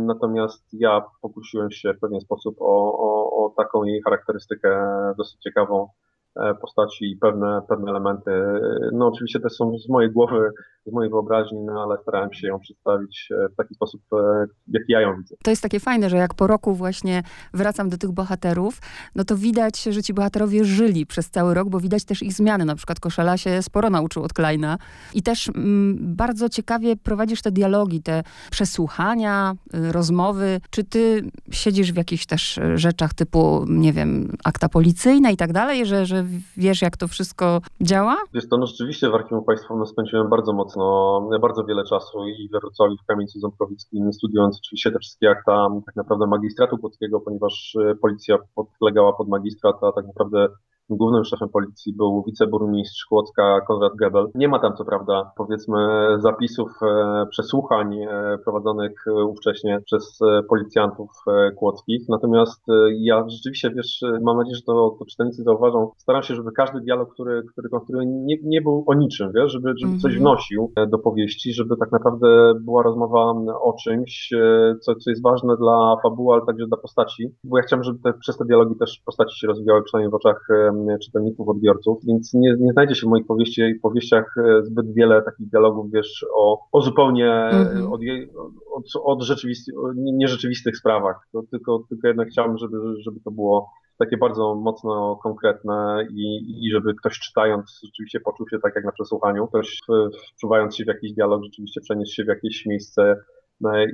natomiast 0.00 0.64
ja 0.72 1.04
pokusiłem 1.22 1.70
się 1.70 1.94
w 1.94 2.00
pewien 2.00 2.20
sposób 2.20 2.56
o, 2.60 2.98
o, 2.98 3.44
o 3.44 3.54
taką 3.56 3.84
jej 3.84 4.02
charakterystykę 4.02 4.86
dosyć 5.16 5.40
ciekawą, 5.40 5.88
E, 6.36 6.54
postaci 6.54 7.10
i 7.10 7.16
pewne, 7.16 7.62
pewne 7.68 7.90
elementy. 7.90 8.30
No 8.92 9.06
oczywiście 9.06 9.40
też 9.40 9.52
są 9.52 9.78
z 9.78 9.88
mojej 9.88 10.10
głowy, 10.10 10.50
z 10.86 10.92
mojej 10.92 11.10
wyobraźni, 11.10 11.58
no 11.60 11.82
ale 11.82 11.96
starałem 12.02 12.32
się 12.32 12.46
ją 12.46 12.60
przedstawić 12.60 13.28
e, 13.30 13.48
w 13.48 13.56
taki 13.56 13.74
sposób, 13.74 14.00
e, 14.12 14.46
jak 14.68 14.82
ja 14.88 15.00
ją 15.00 15.16
widzę. 15.16 15.36
To 15.44 15.50
jest 15.50 15.62
takie 15.62 15.80
fajne, 15.80 16.10
że 16.10 16.16
jak 16.16 16.34
po 16.34 16.46
roku 16.46 16.74
właśnie 16.74 17.22
wracam 17.54 17.88
do 17.88 17.98
tych 17.98 18.12
bohaterów, 18.12 18.78
no 19.14 19.24
to 19.24 19.36
widać, 19.36 19.82
że 19.82 20.02
ci 20.02 20.14
bohaterowie 20.14 20.64
żyli 20.64 21.06
przez 21.06 21.30
cały 21.30 21.54
rok, 21.54 21.68
bo 21.68 21.80
widać 21.80 22.04
też 22.04 22.22
ich 22.22 22.32
zmiany. 22.32 22.64
Na 22.64 22.74
przykład 22.74 23.00
Koszela 23.00 23.36
się 23.36 23.62
sporo 23.62 23.90
nauczył 23.90 24.22
od 24.22 24.32
Kleina. 24.32 24.78
I 25.14 25.22
też 25.22 25.48
mm, 25.48 25.96
bardzo 26.16 26.48
ciekawie 26.48 26.96
prowadzisz 26.96 27.42
te 27.42 27.50
dialogi, 27.50 28.02
te 28.02 28.22
przesłuchania, 28.50 29.54
y, 29.74 29.92
rozmowy. 29.92 30.60
Czy 30.70 30.84
ty 30.84 31.30
siedzisz 31.50 31.92
w 31.92 31.96
jakichś 31.96 32.26
też 32.26 32.60
rzeczach 32.74 33.14
typu, 33.14 33.64
nie 33.68 33.92
wiem, 33.92 34.32
akta 34.44 34.68
policyjne 34.68 35.32
i 35.32 35.36
tak 35.36 35.52
dalej, 35.52 35.86
że, 35.86 36.06
że 36.06 36.24
wiesz, 36.56 36.82
jak 36.82 36.96
to 36.96 37.08
wszystko 37.08 37.60
działa? 37.80 38.16
Wiesz, 38.34 38.48
to 38.48 38.56
no 38.56 38.66
rzeczywiście 38.66 39.10
w 39.10 39.14
Archiwum 39.14 39.44
Państwowym 39.44 39.86
spędziłem 39.86 40.30
bardzo 40.30 40.52
mocno, 40.52 40.75
bardzo 41.40 41.64
wiele 41.64 41.84
czasu 41.84 42.26
i 42.26 42.48
we 42.52 42.60
Wrocławiu, 42.60 42.96
w 42.96 43.06
Kamieńcu 43.06 43.40
Ząbkowickim, 43.40 44.12
studiując 44.12 44.60
oczywiście 44.64 44.90
te 44.90 44.98
wszystkie 44.98 45.30
akta 45.30 45.68
tak 45.86 45.96
naprawdę 45.96 46.26
magistratu 46.26 46.78
płockiego, 46.78 47.20
ponieważ 47.20 47.76
e, 47.80 47.94
policja 47.94 48.38
podlegała 48.54 49.12
pod 49.12 49.28
magistrat, 49.28 49.76
a 49.84 49.92
tak 49.92 50.06
naprawdę 50.06 50.48
Głównym 50.90 51.24
szefem 51.24 51.48
policji 51.48 51.96
był 51.96 52.24
wiceburmistrz 52.26 53.04
Kłodzka 53.04 53.60
Konrad 53.60 53.92
Gebel. 53.96 54.26
Nie 54.34 54.48
ma 54.48 54.58
tam 54.58 54.76
co 54.76 54.84
prawda 54.84 55.32
powiedzmy 55.36 55.78
zapisów 56.18 56.70
e, 56.82 57.26
przesłuchań 57.30 57.94
e, 57.94 58.38
prowadzonych 58.44 59.04
e, 59.06 59.24
ówcześnie 59.24 59.80
przez 59.84 60.18
policjantów 60.48 61.10
kłodzkich. 61.56 62.08
Natomiast 62.08 62.66
ja 62.98 63.24
rzeczywiście, 63.28 63.70
wiesz, 63.70 64.00
mam 64.22 64.36
nadzieję, 64.36 64.56
że 64.56 64.62
to, 64.62 64.96
to 64.98 65.04
czytelnicy 65.04 65.42
zauważą, 65.42 65.90
staram 65.96 66.22
się, 66.22 66.34
żeby 66.34 66.52
każdy 66.52 66.80
dialog, 66.80 67.12
który, 67.12 67.42
który 67.52 67.68
konstruuję, 67.68 68.06
nie, 68.06 68.36
nie 68.42 68.62
był 68.62 68.84
o 68.86 68.94
niczym, 68.94 69.32
wiesz, 69.34 69.52
żeby, 69.52 69.68
żeby 69.68 69.86
mm 69.86 69.98
-hmm. 69.98 70.02
coś 70.02 70.12
mhm. 70.12 70.20
wnosił 70.20 70.72
do 70.88 70.98
powieści, 70.98 71.52
żeby 71.52 71.76
tak 71.76 71.92
naprawdę 71.92 72.54
była 72.60 72.82
rozmowa 72.82 73.34
o 73.60 73.74
czymś, 73.82 74.30
co, 74.80 74.94
co 74.94 75.10
jest 75.10 75.22
ważne 75.22 75.56
dla 75.56 75.96
fabuły, 76.02 76.34
ale 76.34 76.46
także 76.46 76.66
dla 76.66 76.76
postaci, 76.76 77.34
bo 77.44 77.56
ja 77.56 77.62
chciałem, 77.62 77.82
żeby 77.82 77.98
te, 77.98 78.12
przez 78.12 78.36
te 78.36 78.44
dialogi 78.44 78.76
też 78.76 79.02
postaci 79.06 79.40
się 79.40 79.46
rozwijały, 79.46 79.82
przynajmniej 79.82 80.10
w 80.10 80.14
oczach 80.14 80.48
czytelników, 81.02 81.48
odbiorców, 81.48 81.98
więc 82.04 82.34
nie, 82.34 82.54
nie 82.58 82.72
znajdzie 82.72 82.94
się 82.94 83.06
w 83.06 83.10
moich 83.10 83.26
powieści, 83.26 83.62
powieściach 83.82 84.34
e, 84.38 84.62
zbyt 84.62 84.94
wiele 84.94 85.22
takich 85.22 85.48
dialogów, 85.48 85.90
wiesz, 85.90 86.26
o, 86.34 86.68
o 86.72 86.80
zupełnie 86.80 87.26
mm-hmm. 87.26 87.92
od, 87.92 88.00
od, 88.72 88.84
od 89.04 89.22
rzeczywisty, 89.22 89.72
nierzeczywistych 89.94 90.76
sprawach, 90.76 91.28
to 91.32 91.42
tylko, 91.50 91.84
tylko 91.88 92.08
jednak 92.08 92.28
chciałbym, 92.28 92.58
żeby, 92.58 92.76
żeby 93.04 93.20
to 93.20 93.30
było 93.30 93.70
takie 93.98 94.16
bardzo 94.16 94.54
mocno 94.54 95.18
konkretne 95.22 96.06
i, 96.10 96.38
i 96.66 96.70
żeby 96.70 96.94
ktoś 96.94 97.18
czytając 97.18 97.80
rzeczywiście 97.84 98.20
poczuł 98.20 98.48
się 98.48 98.58
tak 98.58 98.72
jak 98.76 98.84
na 98.84 98.92
przesłuchaniu, 98.92 99.46
ktoś 99.46 99.78
wczuwając 100.36 100.76
się 100.76 100.84
w 100.84 100.88
jakiś 100.88 101.12
dialog 101.12 101.44
rzeczywiście 101.44 101.80
przeniósł 101.80 102.14
się 102.14 102.24
w 102.24 102.28
jakieś 102.28 102.66
miejsce 102.66 103.16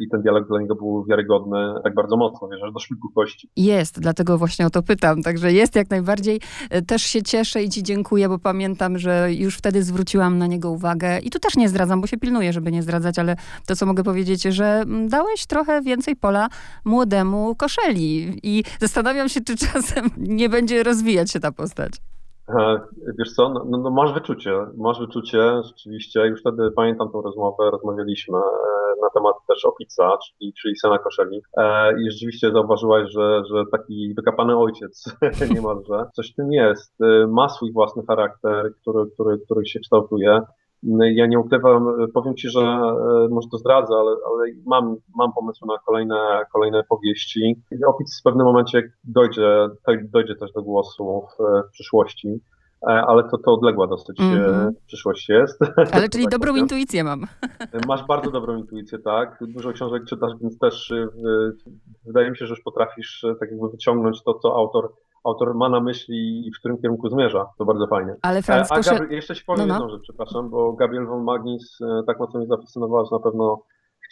i 0.01 0.09
ten 0.09 0.23
dialog 0.23 0.49
dla 0.49 0.61
niego 0.61 0.75
był 0.75 1.05
wiarygodny 1.05 1.75
tak 1.85 1.95
bardzo 1.95 2.17
mocno, 2.17 2.49
wiesz, 2.49 2.63
aż 2.63 2.73
do 2.73 2.79
szpiku 2.79 3.09
kości. 3.15 3.49
Jest, 3.57 4.01
dlatego 4.01 4.39
właśnie 4.39 4.67
o 4.67 4.71
to 4.71 4.83
pytam. 4.83 5.23
Także 5.23 5.53
jest 5.53 5.77
jak 5.77 5.91
najbardziej. 5.91 6.41
E, 6.71 6.83
też 6.83 7.03
się 7.03 7.23
cieszę 7.23 7.63
i 7.63 7.69
ci 7.69 7.83
dziękuję, 7.83 8.29
bo 8.29 8.39
pamiętam, 8.39 8.99
że 8.99 9.29
już 9.33 9.57
wtedy 9.57 9.83
zwróciłam 9.83 10.39
na 10.39 10.47
niego 10.47 10.71
uwagę 10.71 11.19
i 11.19 11.31
tu 11.31 11.39
też 11.39 11.57
nie 11.57 11.69
zdradzam, 11.69 12.01
bo 12.01 12.07
się 12.07 12.17
pilnuję, 12.17 12.53
żeby 12.53 12.73
nie 12.73 12.83
zdradzać, 12.83 13.19
ale 13.19 13.37
to, 13.67 13.77
co 13.77 13.87
mogę 13.87 14.03
powiedzieć, 14.05 14.43
że 14.43 14.65
mm, 14.65 15.09
dałeś 15.09 15.47
trochę 15.47 15.83
więcej 15.83 16.17
pola 16.17 16.49
młodemu 16.85 17.55
koszeli 17.55 18.41
i 18.43 18.65
zastanawiam 18.81 19.29
się, 19.29 19.41
czy 19.41 19.57
czasem 19.57 20.11
nie 20.41 20.49
będzie 20.49 20.83
rozwijać 20.83 21.31
się 21.31 21.41
ta 21.41 21.53
postać. 21.53 22.12
E, 22.49 22.81
wiesz 23.19 23.33
co, 23.33 23.49
no, 23.49 23.65
no, 23.69 23.79
no, 23.79 23.91
masz 23.91 24.15
wyczucie, 24.15 24.67
masz 24.77 25.01
wyczucie, 25.01 25.63
rzeczywiście, 25.63 26.21
już 26.21 26.41
wtedy 26.41 26.71
pamiętam 26.77 27.11
tą 27.13 27.23
rozmowę, 27.23 27.71
rozmawialiśmy 27.71 28.39
e, 28.39 29.03
na 29.03 29.11
temat 29.15 29.35
też 29.49 29.65
Opica, 29.65 30.19
czyli, 30.19 30.53
czyli 30.63 30.77
Sena 30.77 30.99
Koszeli 30.99 31.43
e, 31.57 31.93
i 32.01 32.11
rzeczywiście 32.11 32.51
zauważyłaś, 32.53 33.11
że, 33.11 33.43
że 33.51 33.65
taki 33.73 34.15
wykapany 34.17 34.57
ojciec 34.57 35.17
niemalże, 35.55 36.05
coś 36.15 36.33
w 36.33 36.37
tym 36.37 36.53
jest, 36.53 36.95
ma 37.29 37.49
swój 37.49 37.73
własny 37.73 38.03
charakter, 38.07 38.75
który, 38.81 39.11
który, 39.15 39.39
który 39.39 39.67
się 39.67 39.81
kształtuje, 39.81 40.41
Ja 41.15 41.27
nie 41.27 41.39
ukrywam, 41.39 41.87
powiem 42.15 42.37
Ci, 42.37 42.51
że 42.51 42.81
może 43.31 43.49
to 43.51 43.59
zdradzę, 43.59 43.95
ale, 43.95 44.11
ale 44.11 44.53
mam, 44.67 44.97
mam 45.17 45.33
pomysły 45.33 45.69
na 45.69 45.79
kolejne, 45.87 46.45
kolejne 46.53 46.83
powieści. 46.89 47.63
Opic 47.87 48.21
w 48.21 48.23
pewnym 48.23 48.47
momencie 48.47 48.93
dojdzie, 49.05 49.69
dojdzie 50.13 50.35
też 50.35 50.53
do 50.53 50.63
głosu 50.63 51.23
w, 51.29 51.43
w 51.69 51.73
przyszłości. 51.73 52.41
E, 52.83 52.91
ale 52.91 53.23
to, 53.23 53.39
to 53.39 53.53
odległa 53.53 53.87
dosyć 53.87 54.21
mm 54.21 54.39
-hmm. 54.39 54.71
przyszłość 54.87 55.29
jest. 55.29 55.61
Ale 55.95 56.09
czyli 56.09 56.25
tak 56.25 56.33
dobrą 56.33 56.51
powiem. 56.53 56.65
intuicję 56.65 57.05
mam. 57.05 57.27
Masz 57.87 58.07
bardzo 58.07 58.31
dobrą 58.31 58.57
intuicję, 58.57 58.99
tak. 58.99 59.39
Dużo 59.41 59.73
książek 59.73 60.05
czytasz, 60.05 60.33
więc 60.41 60.59
też 60.59 60.91
e, 60.91 61.07
wydaje 62.07 62.31
mi 62.31 62.37
się, 62.37 62.47
że 62.47 62.53
już 62.53 62.63
potrafisz 62.63 63.25
tak 63.41 63.51
jakby 63.51 63.69
wyciągnąć 63.69 64.23
to, 64.23 64.35
co 64.35 64.57
autor 64.57 64.93
autor 65.25 65.55
ma 65.55 65.69
na 65.69 65.81
myśli 65.81 66.49
i 66.49 66.53
w 66.53 66.59
którym 66.59 66.79
kierunku 66.79 67.09
zmierza. 67.09 67.47
To 67.59 67.65
bardzo 67.65 67.87
fajnie. 67.87 68.17
Ale 68.23 68.43
Franz 68.43 68.73
A 68.73 68.81
Gabriel, 68.81 69.11
jeszcze 69.11 69.35
ci 69.35 69.45
powiem 69.45 69.69
no, 69.69 69.75
no. 69.75 69.75
jedną 69.75 69.97
rzecz, 69.97 70.03
przepraszam, 70.03 70.51
bo 70.51 70.73
Gabriel 70.73 71.07
von 71.07 71.25
Magnis 71.25 71.79
tak 72.07 72.19
mocno 72.19 72.39
mnie 72.39 72.49
zafascynował, 72.49 73.05
że 73.05 73.17
na 73.17 73.23
pewno 73.23 73.63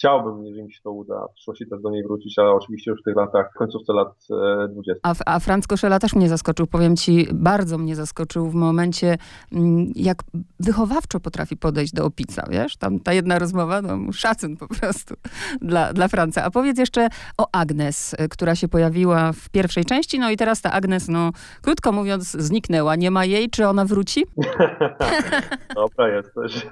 chciałbym, 0.00 0.45
jeżeli 0.45 0.64
mi 0.64 0.73
się 0.73 0.80
to 0.83 0.92
uda, 0.92 1.26
w 1.30 1.35
przyszłości 1.35 1.66
też 1.66 1.83
do 1.83 1.90
niej 1.90 2.02
wrócić, 2.02 2.38
ale 2.38 2.50
oczywiście 2.50 2.90
już 2.90 3.00
w 3.00 3.04
tych 3.04 3.16
latach, 3.16 3.52
końcówce 3.59 3.92
lat 3.92 4.26
20. 4.71 5.09
E, 5.09 5.12
a, 5.26 5.35
a 5.35 5.40
Franz 5.40 5.66
Koszela 5.66 5.99
też 5.99 6.14
mnie 6.14 6.28
zaskoczył, 6.28 6.66
powiem 6.66 6.97
ci, 6.97 7.28
bardzo 7.33 7.78
mnie 7.78 7.97
zaskoczył 7.97 8.47
w 8.47 8.54
momencie, 8.54 9.19
mm, 9.52 9.92
jak 9.97 10.16
wychowawczo 10.61 11.21
potrafi 11.21 11.57
podejść 11.57 11.92
do 11.92 12.04
opica, 12.04 12.47
wiesz? 12.50 12.76
Tam 12.76 13.00
ta 13.00 13.12
jedna 13.12 13.38
rozmowa, 13.38 13.83
no 13.83 14.12
szacun 14.12 14.57
po 14.57 14.69
prostu 14.69 15.14
dla, 15.71 15.92
dla 15.92 16.09
Franca. 16.09 16.45
A 16.45 16.50
powiedz 16.50 16.78
jeszcze 16.78 17.09
o 17.38 17.47
Agnes, 17.52 18.14
e, 18.19 18.28
która 18.28 18.54
się 18.54 18.69
pojawiła 18.69 19.33
w 19.33 19.49
pierwszej 19.49 19.85
części, 19.85 20.19
no 20.19 20.30
i 20.30 20.37
teraz 20.37 20.61
ta 20.61 20.73
Agnes, 20.73 21.09
no 21.09 21.30
krótko 21.62 21.92
mówiąc, 21.92 22.30
zniknęła. 22.30 22.97
Nie 22.97 23.11
ma 23.11 23.25
jej, 23.25 23.50
czy 23.50 23.69
ona 23.69 23.85
wróci? 23.85 24.26
Dobra 25.75 26.09
jesteś. 26.09 26.66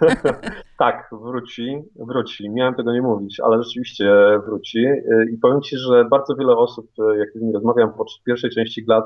Tak, 0.79 1.09
wróci, 1.13 1.83
wróci. 1.97 2.51
Miałem 2.51 2.75
tego 2.75 2.93
nie 2.93 3.03
mówić 3.03 3.41
ale 3.41 3.63
rzeczywiście 3.63 4.13
wróci. 4.47 4.87
I 5.33 5.39
powiem 5.39 5.63
Ci, 5.63 5.77
że 5.77 6.05
bardzo 6.05 6.35
wiele 6.35 6.57
osób, 6.57 6.87
jak 7.19 7.33
z 7.33 7.41
nimi 7.41 7.53
rozmawiam 7.53 7.93
po 7.93 8.05
pierwszej 8.25 8.51
części 8.51 8.85
GLAD, 8.85 9.05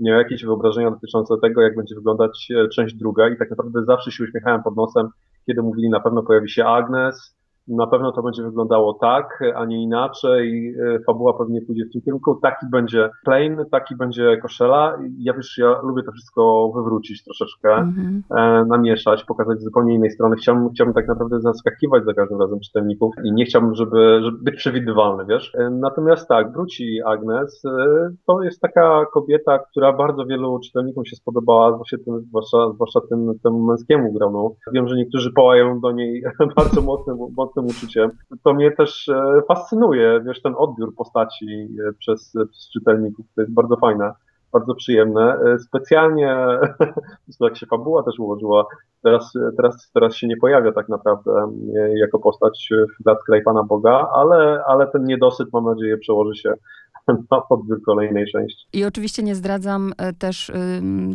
miało 0.00 0.18
jakieś 0.18 0.44
wyobrażenia 0.44 0.90
dotyczące 0.90 1.34
tego, 1.42 1.62
jak 1.62 1.76
będzie 1.76 1.94
wyglądać 1.94 2.48
e, 2.50 2.68
część 2.68 2.94
druga 2.94 3.28
i 3.28 3.36
tak 3.36 3.50
naprawdę 3.50 3.84
zawsze 3.84 4.10
się 4.12 4.24
uśmiechałem 4.24 4.62
pod 4.62 4.76
nosem, 4.76 5.08
kiedy 5.46 5.62
mówili, 5.62 5.90
na 5.90 6.00
pewno 6.00 6.22
pojawi 6.22 6.50
się 6.50 6.64
Agnes, 6.66 7.36
na 7.68 7.86
pewno 7.86 8.12
to 8.12 8.22
będzie 8.22 8.42
wyglądało 8.42 8.94
tak, 8.94 9.42
a 9.54 9.64
nie 9.64 9.82
inaczej. 9.82 10.74
E, 10.94 10.98
fabuła 11.06 11.38
pewnie 11.38 11.60
pójdzie 11.60 11.84
w 11.84 11.92
tym 11.92 12.02
kierunku. 12.02 12.34
Taki 12.42 12.66
będzie 12.72 13.10
Plain, 13.24 13.56
taki 13.70 13.96
będzie 13.96 14.36
Koszela. 14.36 14.98
Ja 15.18 15.34
wiesz, 15.34 15.58
ja 15.58 15.80
lubię 15.82 16.02
to 16.02 16.12
wszystko 16.12 16.72
wywrócić 16.76 17.24
troszeczkę, 17.24 17.74
mm 17.74 18.22
-hmm. 18.30 18.66
namieszać, 18.66 19.24
pokazać 19.24 19.60
z 19.60 19.64
zupełnie 19.64 19.94
innej 19.94 20.10
strony. 20.10 20.36
Chciałbym, 20.36 20.70
chciałbym 20.70 20.94
tak 20.94 21.08
naprawdę 21.08 21.40
zaskakiwać 21.40 22.04
za 22.04 22.14
każdym 22.14 22.40
razem 22.40 22.60
czytelników 22.60 23.14
i 23.24 23.32
nie 23.32 23.44
chciałbym, 23.44 23.74
żeby, 23.74 24.20
żeby 24.22 24.38
być 24.42 24.54
przewidywalny, 24.56 25.24
wiesz. 25.26 25.54
E, 25.54 25.70
natomiast 25.70 26.28
tak, 26.28 26.52
wróci 26.52 27.02
Agnes. 27.06 27.62
To 28.26 28.42
jest 28.42 28.60
taka 28.60 29.06
kobieta, 29.12 29.58
która 29.58 29.92
bardzo 29.92 30.26
wielu 30.26 30.58
czytelnikom 30.58 31.04
się 31.04 31.16
spodobała, 31.16 31.72
zwłaszcza 31.72 31.96
tym, 32.04 32.20
zwłaszcza, 32.20 32.72
zwłaszcza 32.74 33.00
tym, 33.08 33.32
temu 33.42 33.58
męskiemu 33.58 34.12
gronu. 34.12 34.56
Wiem, 34.72 34.88
że 34.88 34.96
niektórzy 34.96 35.32
połają 35.32 35.80
do 35.80 35.92
niej 35.92 36.22
bardzo 36.56 36.82
mocnym, 36.82 37.16
mocnym 37.54 37.66
uczuciem. 37.66 38.10
To 38.42 38.54
mnie 38.54 38.70
też 38.70 39.08
e, 39.08 39.42
fascynuje, 39.48 40.20
wiesz, 40.26 40.42
ten 40.42 40.54
odbiór 40.56 40.94
postaci 40.94 41.68
e, 41.88 41.92
przez, 41.92 42.32
przez 42.50 42.70
czytelników. 42.72 43.26
To 43.34 43.40
jest 43.40 43.54
bardzo 43.54 43.76
fajne, 43.76 44.12
bardzo 44.52 44.74
przyjemne. 44.74 45.36
E, 45.46 45.58
specjalnie, 45.58 46.36
tak 47.40 47.56
się 47.56 47.66
fabuła 47.66 48.02
też 48.02 48.18
ułożyła, 48.18 48.66
teraz, 49.02 49.32
teraz, 49.56 49.90
teraz 49.94 50.16
się 50.16 50.26
nie 50.26 50.36
pojawia 50.36 50.72
tak 50.72 50.88
naprawdę 50.88 51.32
jako 51.94 52.18
postać 52.18 52.68
w 53.00 53.04
Blacklej 53.04 53.42
Pana 53.42 53.62
Boga, 53.62 54.08
ale, 54.14 54.64
ale 54.66 54.86
ten 54.86 55.04
niedosyt, 55.04 55.48
mam 55.52 55.64
nadzieję, 55.64 55.98
przełoży 55.98 56.40
się 56.40 56.54
na 57.08 57.40
podbiór 57.40 57.82
kolejnej 57.82 58.24
części. 58.32 58.66
I 58.72 58.84
oczywiście 58.84 59.22
nie 59.22 59.34
zdradzam 59.34 59.92
e, 59.98 60.12
też, 60.12 60.52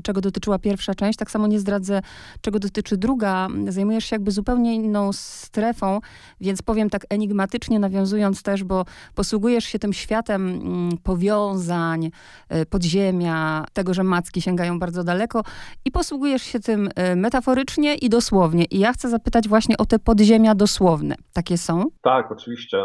czego 0.03 0.22
dotyczyła 0.22 0.60
pierwsza 0.60 0.96
część, 0.96 1.19
tak 1.19 1.31
samo 1.31 1.48
nie 1.48 1.60
zdradzę, 1.60 2.01
czego 2.41 2.60
dotyczy 2.60 2.98
druga. 2.98 3.48
Zajmujesz 3.67 4.05
się 4.05 4.15
jakby 4.15 4.31
zupełnie 4.31 4.75
inną 4.75 5.13
strefą, 5.13 6.00
więc 6.41 6.62
powiem 6.62 6.89
tak 6.89 7.05
enigmatycznie, 7.10 7.79
nawiązując 7.79 8.43
też, 8.43 8.63
bo 8.63 8.86
posługujesz 9.15 9.63
się 9.63 9.79
tym 9.79 9.93
światem 9.93 10.50
mm, 10.50 10.98
powiązań, 11.03 12.12
e, 12.50 12.65
podziemia, 12.65 13.65
tego, 13.74 13.93
że 13.93 14.03
macki 14.03 14.41
sięgają 14.41 14.79
bardzo 14.79 15.03
daleko 15.03 15.43
i 15.86 15.91
posługujesz 15.91 16.41
się 16.41 16.60
tym 16.60 16.89
e, 16.96 17.15
metaforycznie 17.15 17.96
i 17.96 18.10
dosłownie. 18.10 18.65
I 18.65 18.79
ja 18.79 18.93
chcę 18.93 19.10
zapytać 19.10 19.48
właśnie 19.48 19.77
o 19.77 19.86
te 19.86 20.00
podziemia 20.00 20.55
dosłowne. 20.55 21.15
Takie 21.34 21.58
są? 21.58 21.84
Tak, 22.01 22.31
oczywiście. 22.31 22.77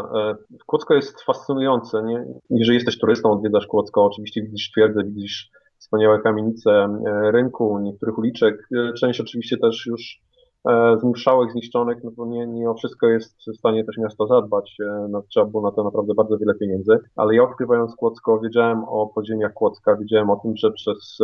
Kłodzko 0.66 0.94
jest 0.94 1.22
fascynujące. 1.22 2.02
Nie? 2.02 2.24
Jeżeli 2.50 2.74
jesteś 2.74 2.93
jesteś 2.94 3.00
turystą, 3.00 3.32
odwiedzasz 3.32 3.66
Kłodzko, 3.66 4.04
oczywiście 4.04 4.42
widzisz 4.42 4.70
twierdzę, 4.70 5.04
widzisz 5.04 5.50
wspaniałe 5.78 6.20
kamienice 6.20 6.70
e, 6.70 7.30
rynku, 7.30 7.78
niektórych 7.78 8.18
uliczek, 8.18 8.68
e, 8.76 8.92
część 8.92 9.20
oczywiście 9.20 9.58
też 9.58 9.86
już 9.86 10.20
e, 10.68 10.96
zmszałych, 11.00 11.52
zniszczonych, 11.52 12.04
no 12.04 12.10
bo 12.10 12.26
nie, 12.26 12.46
nie 12.46 12.70
o 12.70 12.74
wszystko 12.74 13.06
jest 13.06 13.36
w 13.54 13.58
stanie 13.58 13.84
też 13.84 13.98
miasto 13.98 14.26
zadbać, 14.26 14.76
no, 15.08 15.22
trzeba 15.22 15.46
było 15.46 15.62
na 15.62 15.70
to 15.70 15.84
naprawdę 15.84 16.14
bardzo 16.14 16.38
wiele 16.38 16.54
pieniędzy, 16.54 16.98
ale 17.16 17.34
ja 17.34 17.42
odkrywając 17.42 17.96
Kłodzko 17.96 18.40
wiedziałem 18.40 18.84
o 18.84 19.06
podziemiach 19.14 19.52
Kłodzka, 19.52 19.96
wiedziałem 19.96 20.30
o 20.30 20.36
tym, 20.36 20.56
że 20.56 20.72
przez 20.72 21.18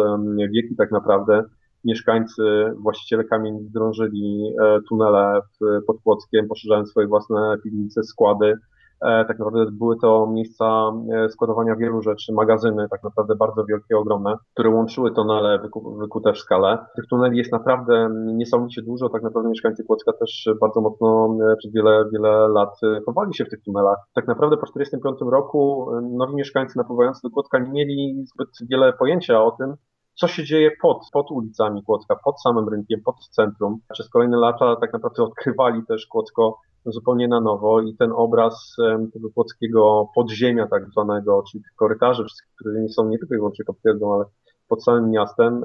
wieki 0.53 0.77
tak 0.77 0.91
naprawdę 0.91 1.43
mieszkańcy, 1.85 2.43
właściciele 2.79 3.25
kamienic 3.25 3.71
drążyli 3.73 4.55
tunele 4.89 5.41
pod 5.87 5.97
Kłodzkiem, 6.05 6.49
poszerzając 6.49 6.91
swoje 6.91 7.07
własne 7.07 7.57
piwnice, 7.65 8.03
składy, 8.03 8.55
tak 9.01 9.39
naprawdę 9.39 9.67
były 9.73 9.97
to 9.97 10.27
miejsca 10.27 10.93
e, 11.13 11.29
składowania 11.29 11.77
wielu 11.77 12.03
rzeczy, 12.03 12.33
magazyny 12.33 12.89
tak 12.91 13.03
naprawdę 13.05 13.35
bardzo 13.37 13.65
wielkie, 13.65 13.99
ogromne, 13.99 14.37
które 14.55 14.71
łączyły 14.71 15.11
tunele 15.11 15.59
wykute 16.01 16.33
w 16.33 16.39
skale. 16.39 16.79
Tych 16.97 17.07
tuneli 17.07 17.39
jest 17.39 17.53
naprawdę 17.53 18.09
niesamowicie 18.27 18.83
dużo, 18.83 19.09
tak 19.09 19.23
naprawdę 19.23 19.49
mieszkańcy 19.49 19.85
Kłodzka 19.85 20.13
też 20.13 20.49
bardzo 20.61 20.81
mocno 20.81 21.37
e, 21.53 21.57
przez 21.57 21.73
wiele, 21.73 22.05
wiele 22.13 22.49
lat 22.49 22.81
chowali 23.07 23.35
się 23.35 23.45
w 23.45 23.51
tych 23.51 23.63
tunelach. 23.63 23.99
Tak 24.15 24.27
naprawdę 24.27 24.57
po 24.57 24.67
1945 24.67 25.33
roku 25.33 25.91
nowi 26.19 26.35
mieszkańcy 26.35 26.79
napływający 26.79 27.21
do 27.25 27.31
Kłodzka 27.31 27.59
nie 27.59 27.71
mieli 27.71 28.25
zbyt 28.35 28.49
wiele 28.71 28.93
pojęcia 28.93 29.43
o 29.45 29.51
tym, 29.51 29.75
co 30.15 30.29
się 30.29 30.45
dzieje 30.45 30.71
pod, 30.83 30.99
pod 31.13 31.31
ulicami 31.31 31.83
Kłodzka, 31.83 32.17
pod 32.25 32.43
samym 32.43 32.69
rynkiem, 32.69 33.01
pod 33.05 33.17
centrum. 33.31 33.79
Przez 33.93 34.11
kolejne 34.11 34.37
lata 34.37 34.77
tak 34.77 34.93
naprawdę 34.93 35.23
odkrywali 35.23 35.87
też 35.87 36.07
Kłodzko 36.07 36.59
zupełnie 36.87 37.29
na 37.29 37.41
nowo 37.41 37.81
i 37.81 37.97
ten 37.97 38.13
obraz 38.13 38.77
tego 39.13 39.31
płockiego 39.35 40.09
podziemia 40.15 40.67
tak 40.67 40.91
zwanego, 40.91 41.43
czyli 41.51 41.65
tych 41.65 41.75
korytarzy, 41.77 42.25
które 42.61 42.81
nie 42.81 42.89
są 42.89 43.09
nie 43.09 43.19
tylko 43.19 43.35
i 43.35 43.39
wyłącznie 43.39 43.65
potwierdzą, 43.65 44.15
ale 44.15 44.25
pod 44.71 44.85
samym 44.85 45.11
miastem 45.11 45.65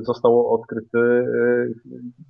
został 0.00 0.54
odkryty 0.54 0.98
e, 0.98 1.68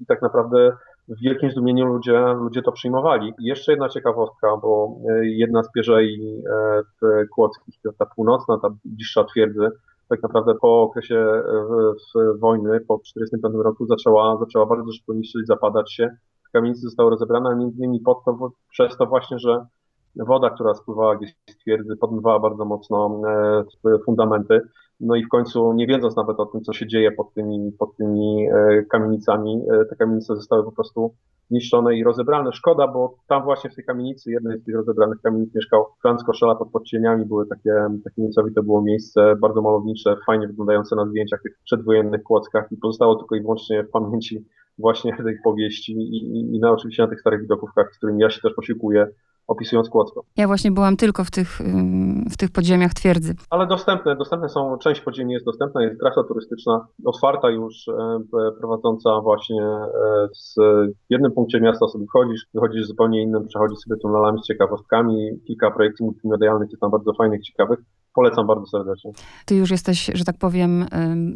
i 0.00 0.06
tak 0.06 0.22
naprawdę 0.22 0.76
w 1.08 1.20
wielkim 1.20 1.50
zdumieniu 1.50 1.86
ludzie, 1.86 2.34
ludzie 2.34 2.62
to 2.62 2.72
przyjmowali. 2.72 3.32
I 3.38 3.44
jeszcze 3.44 3.72
jedna 3.72 3.88
ciekawostka, 3.88 4.56
bo 4.56 4.96
e, 5.10 5.26
jedna 5.26 5.62
z 5.62 5.72
pierzei 5.72 6.42
e, 6.50 6.82
w 6.82 7.28
Kłodzkich, 7.34 7.74
ta 7.98 8.06
północna, 8.06 8.58
ta 8.62 8.68
bliższa 8.84 9.24
twierdzy, 9.24 9.68
tak 10.08 10.22
naprawdę 10.22 10.54
po 10.54 10.82
okresie 10.82 11.42
wojny, 12.38 12.80
po 12.80 12.98
1945 12.98 13.64
roku 13.64 13.86
zaczęła, 13.86 14.38
zaczęła 14.40 14.66
bardzo 14.66 14.92
szybko 14.92 15.14
niszczyć, 15.14 15.46
zapadać 15.46 15.92
się 15.92 16.16
kamienicy 16.56 16.80
zostały 16.80 17.10
rozebrane, 17.10 17.56
między 17.56 17.78
innymi 17.78 18.00
pod 18.00 18.24
to, 18.24 18.50
przez 18.70 18.96
to 18.96 19.06
właśnie, 19.06 19.38
że 19.38 19.66
woda, 20.16 20.50
która 20.50 20.74
spływała 20.74 21.16
gdzieś 21.16 21.34
z 21.50 21.56
twierdzy, 21.56 21.96
podmywała 21.96 22.40
bardzo 22.40 22.64
mocno 22.64 23.20
e, 23.86 23.98
fundamenty. 24.04 24.60
No 25.00 25.16
i 25.16 25.24
w 25.24 25.28
końcu, 25.28 25.72
nie 25.72 25.86
wiedząc 25.86 26.16
nawet 26.16 26.40
o 26.40 26.46
tym, 26.46 26.60
co 26.60 26.72
się 26.72 26.86
dzieje 26.86 27.12
pod 27.12 27.34
tymi, 27.34 27.72
pod 27.78 27.96
tymi 27.96 28.48
e, 28.48 28.82
kamienicami, 28.82 29.62
e, 29.72 29.84
te 29.84 29.96
kamienice 29.96 30.36
zostały 30.36 30.64
po 30.64 30.72
prostu 30.72 31.14
niszczone 31.50 31.96
i 31.96 32.04
rozebrane. 32.04 32.52
Szkoda, 32.52 32.88
bo 32.88 33.14
tam 33.28 33.44
właśnie 33.44 33.70
w 33.70 33.74
tej 33.74 33.84
kamienicy, 33.84 34.30
jednej 34.30 34.60
z 34.60 34.64
tych 34.64 34.74
rozebranych 34.74 35.20
kamienic 35.22 35.54
mieszkał 35.54 35.86
Franz 36.02 36.24
Koszela 36.24 36.54
pod 36.54 36.70
podcieniami. 36.70 37.24
Były 37.24 37.46
takie, 37.46 37.72
takie 38.04 38.22
niesamowite 38.22 38.62
było 38.62 38.82
miejsce, 38.82 39.36
bardzo 39.40 39.62
malownicze, 39.62 40.16
fajnie 40.26 40.46
wyglądające 40.46 40.96
na 40.96 41.06
zdjęciach 41.06 41.42
tych 41.42 41.58
przedwojennych 41.64 42.22
kłockach 42.22 42.72
i 42.72 42.76
pozostało 42.76 43.16
tylko 43.16 43.34
i 43.36 43.40
wyłącznie 43.40 43.84
w 43.84 43.90
pamięci 43.90 44.44
właśnie 44.78 45.16
tej 45.24 45.38
powieści 45.44 45.92
i, 45.92 46.16
i, 46.16 46.56
i 46.56 46.60
na, 46.60 46.72
oczywiście 46.72 47.02
na 47.02 47.08
tych 47.08 47.20
starych 47.20 47.40
widokówkach, 47.40 47.94
z 47.94 47.96
którymi 47.96 48.22
ja 48.22 48.30
się 48.30 48.40
też 48.40 48.54
posiłkuję, 48.54 49.06
opisując 49.46 49.88
Kłodzko. 49.88 50.24
Ja 50.36 50.46
właśnie 50.46 50.70
byłam 50.70 50.96
tylko 50.96 51.24
w 51.24 51.30
tych, 51.30 51.58
w 52.30 52.36
tych 52.36 52.50
podziemiach 52.50 52.94
twierdzy. 52.94 53.34
Ale 53.50 53.66
dostępne, 53.66 54.16
dostępne 54.16 54.48
są, 54.48 54.78
część 54.78 55.00
podziemi 55.00 55.32
jest 55.32 55.46
dostępna, 55.46 55.82
jest 55.82 56.00
trasa 56.00 56.24
turystyczna 56.24 56.86
otwarta 57.04 57.50
już, 57.50 57.88
e, 57.88 58.20
prowadząca 58.58 59.20
właśnie 59.20 59.62
e, 59.62 59.88
z 60.32 60.54
jednym 61.10 61.32
punkcie 61.32 61.60
miasta 61.60 61.88
sobie 61.88 62.06
wchodzisz, 62.06 62.46
wychodzisz 62.54 62.86
zupełnie 62.86 63.22
innym, 63.22 63.46
przechodzisz 63.48 63.78
sobie 63.78 64.00
tunelami 64.00 64.38
z 64.42 64.46
ciekawostkami, 64.46 65.30
kilka 65.46 65.70
projektów 65.70 66.04
multimedialnych 66.06 66.70
jest 66.70 66.80
tam 66.80 66.90
bardzo 66.90 67.12
fajnych, 67.12 67.42
ciekawych, 67.42 67.78
polecam 68.16 68.46
bardzo 68.46 68.66
serdecznie. 68.66 69.12
Ty 69.46 69.54
już 69.54 69.70
jesteś, 69.70 70.10
że 70.14 70.24
tak 70.24 70.38
powiem, 70.38 70.86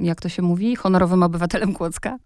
jak 0.01 0.21
to 0.21 0.29
się 0.29 0.43
mówi, 0.43 0.77
honorowym 0.77 1.23
obywatelem 1.23 1.75
Kłodzka? 1.75 2.17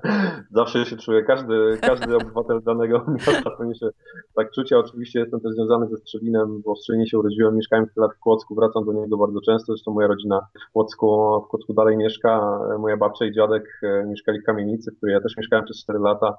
Zawsze 0.58 0.86
się 0.86 0.96
czuję, 0.96 1.22
każdy, 1.22 1.78
każdy 1.80 2.16
obywatel 2.16 2.62
danego 2.62 3.04
miasta 3.26 3.50
powinien 3.50 3.74
się 3.74 3.88
tak 4.36 4.50
czuć. 4.50 4.70
Ja 4.70 4.78
oczywiście 4.78 5.20
jestem 5.20 5.40
też 5.40 5.52
związany 5.52 5.88
ze 5.88 5.96
Strzewinem, 5.96 6.62
bo 6.64 6.74
w 6.74 6.78
Strzelinie 6.78 7.06
się 7.06 7.18
urodziłem, 7.18 7.56
mieszkałem 7.56 7.86
tyle 7.86 8.06
lat 8.06 8.16
w 8.16 8.20
Kłodzku, 8.20 8.54
wracam 8.54 8.84
do 8.84 8.92
niego 8.92 9.16
bardzo 9.16 9.40
często, 9.40 9.72
zresztą 9.72 9.92
moja 9.92 10.08
rodzina 10.08 10.40
w 10.68 10.72
Kłodzku, 10.72 11.42
w 11.46 11.48
Kłodzku 11.48 11.74
dalej 11.74 11.96
mieszka, 11.96 12.58
moja 12.78 12.96
babcia 12.96 13.24
i 13.24 13.32
dziadek 13.32 13.80
e, 13.82 14.06
mieszkali 14.06 14.40
w 14.40 14.44
kamienicy, 14.44 14.90
w 14.90 14.96
której 14.96 15.14
ja 15.14 15.20
też 15.20 15.36
mieszkałem 15.36 15.64
przez 15.64 15.82
4 15.82 15.98
lata 15.98 16.36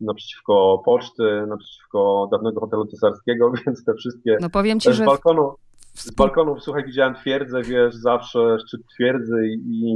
naprzeciwko 0.00 0.82
poczty, 0.84 1.46
naprzeciwko 1.46 2.28
dawnego 2.32 2.60
hotelu 2.60 2.86
cesarskiego, 2.86 3.52
więc 3.66 3.84
te 3.84 3.94
wszystkie 3.94 4.36
no 4.40 4.50
powiem 4.50 4.80
ci, 4.80 4.92
z 4.92 4.94
że 4.94 5.04
balkonu, 5.04 5.54
z 5.98 6.10
balkonów, 6.10 6.62
słuchaj, 6.62 6.84
widziałem 6.84 7.14
twierdzę, 7.14 7.62
wiesz, 7.62 7.94
zawsze 7.94 8.58
szczyt 8.66 8.80
twierdzy 8.86 9.46
i, 9.46 9.92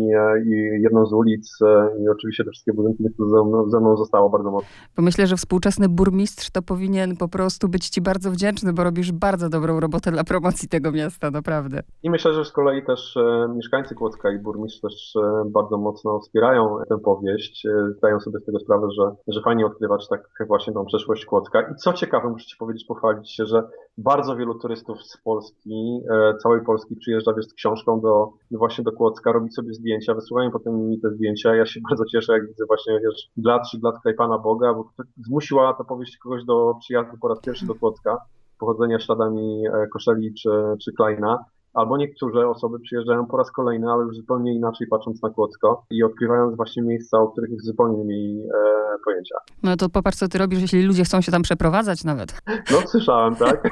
i 0.47 0.83
jedną 0.83 1.07
z 1.07 1.13
ulic 1.13 1.59
i 2.05 2.09
oczywiście 2.09 2.45
te 2.45 2.51
wszystkie 2.51 2.73
budynki 2.73 3.05
ze 3.19 3.45
mną, 3.45 3.71
ze 3.71 3.81
mną 3.81 3.97
zostało 3.97 4.31
bardzo 4.31 4.51
mocno. 4.51 4.69
Bo 4.97 5.03
myślę, 5.03 5.27
że 5.27 5.37
współczesny 5.37 5.89
burmistrz 5.89 6.51
to 6.51 6.63
powinien 6.63 7.17
po 7.17 7.29
prostu 7.29 7.69
być 7.69 7.89
ci 7.89 8.01
bardzo 8.01 8.31
wdzięczny, 8.31 8.73
bo 8.73 8.85
robisz 8.85 9.13
bardzo 9.13 9.49
dobrą 9.49 9.81
robotę 9.81 10.11
dla 10.13 10.25
promocji 10.25 10.69
tego 10.69 10.93
miasta, 10.93 11.31
naprawdę. 11.31 11.83
I 12.03 12.11
myślę, 12.11 12.35
że 12.35 12.45
z 12.45 12.53
kolei 12.53 12.85
też 12.85 13.17
e, 13.17 13.49
mieszkańcy 13.57 13.95
Kłodzka 13.95 14.33
i 14.33 14.39
burmistrz 14.39 14.81
też 14.81 15.17
e, 15.17 15.43
bardzo 15.47 15.79
mocno 15.79 16.21
wspierają 16.21 16.77
tę 16.89 16.99
powieść, 16.99 17.67
e, 17.67 17.93
zdają 17.99 18.21
sobie 18.21 18.39
z 18.39 18.45
tego 18.45 18.61
sprawę, 18.61 18.87
że, 18.99 19.15
że 19.29 19.41
fajnie 19.43 19.67
odkrywać 19.67 20.09
tak 20.09 20.21
właśnie 20.47 20.73
tą 20.73 20.85
przeszłość 20.85 21.25
Kłodzka. 21.25 21.63
I 21.63 21.75
co 21.75 21.93
ciekawe, 21.93 22.29
muszę 22.29 22.47
ci 22.47 22.57
powiedzieć, 22.57 22.85
pochwalić 22.85 23.31
się, 23.31 23.47
że 23.47 23.63
bardzo 23.99 24.37
wielu 24.37 24.55
turystów 24.59 25.03
z 25.03 25.17
Polski 25.25 26.01
E, 26.11 26.37
całej 26.43 26.65
Polski 26.65 26.97
przyjeżdża 26.97 27.33
wiesz, 27.37 27.47
z 27.47 27.55
książką 27.55 28.01
do, 28.01 28.33
właśnie 28.51 28.85
do 28.85 28.93
Kłodzka, 28.93 29.33
robić 29.33 29.55
sobie 29.55 29.75
zdjęcia, 29.75 30.15
wysyłają 30.15 30.51
potem 30.51 30.89
mi 30.89 31.01
te 31.01 31.11
zdjęcia. 31.11 31.55
Ja 31.55 31.67
się 31.67 31.81
bardzo 31.91 32.05
cieszę, 32.05 32.33
jak 32.33 32.47
widzę 32.47 32.65
właśnie, 32.67 33.01
wiesz, 33.01 33.31
dla 33.37 33.61
czy 33.71 33.79
dla 33.79 33.93
Pana 34.19 34.39
Boga, 34.39 34.75
bo 34.75 34.91
zmusiła 35.27 35.75
ta 35.75 35.85
powieść 35.85 36.17
kogoś 36.17 36.45
do 36.45 36.75
przyjazdu 36.81 37.17
po 37.21 37.29
raz 37.29 37.41
pierwszy 37.41 37.67
do 37.67 37.75
Kłodzka, 37.75 38.19
pochodzenia 38.59 38.99
śladami 38.99 39.67
e, 39.67 39.87
Koszeli 39.87 40.35
czy, 40.35 40.51
czy 40.85 40.93
Kleina 40.93 41.45
albo 41.75 41.97
niektóre 41.97 42.49
osoby 42.49 42.81
przyjeżdżają 42.81 43.27
po 43.27 43.37
raz 43.37 43.53
kolejny, 43.53 43.91
ale 43.93 44.05
już 44.05 44.17
zupełnie 44.17 44.55
inaczej 44.55 44.87
patrząc 44.87 45.23
na 45.23 45.31
Kłodzko 45.31 45.85
i 45.91 46.03
odkrywając 46.03 46.57
właśnie 46.57 46.83
miejsca, 46.83 47.19
o 47.19 47.29
których 47.29 47.63
zupełnie 47.63 47.99
nie 47.99 48.05
mieli 48.05 48.41
e, 48.41 48.99
pojęcia. 49.05 49.35
No 49.63 49.77
to 49.77 49.89
popatrz, 49.89 50.19
co 50.19 50.29
ty 50.29 50.39
robisz, 50.39 50.61
jeśli 50.61 50.83
ludzie 50.83 51.05
chcą 51.05 51.21
się 51.21 51.33
tam 51.33 51.43
przeprowadzać 51.43 52.05
nawet. 52.05 52.43
No 52.47 52.79
słyszałem, 52.87 53.37
tak? 53.37 53.63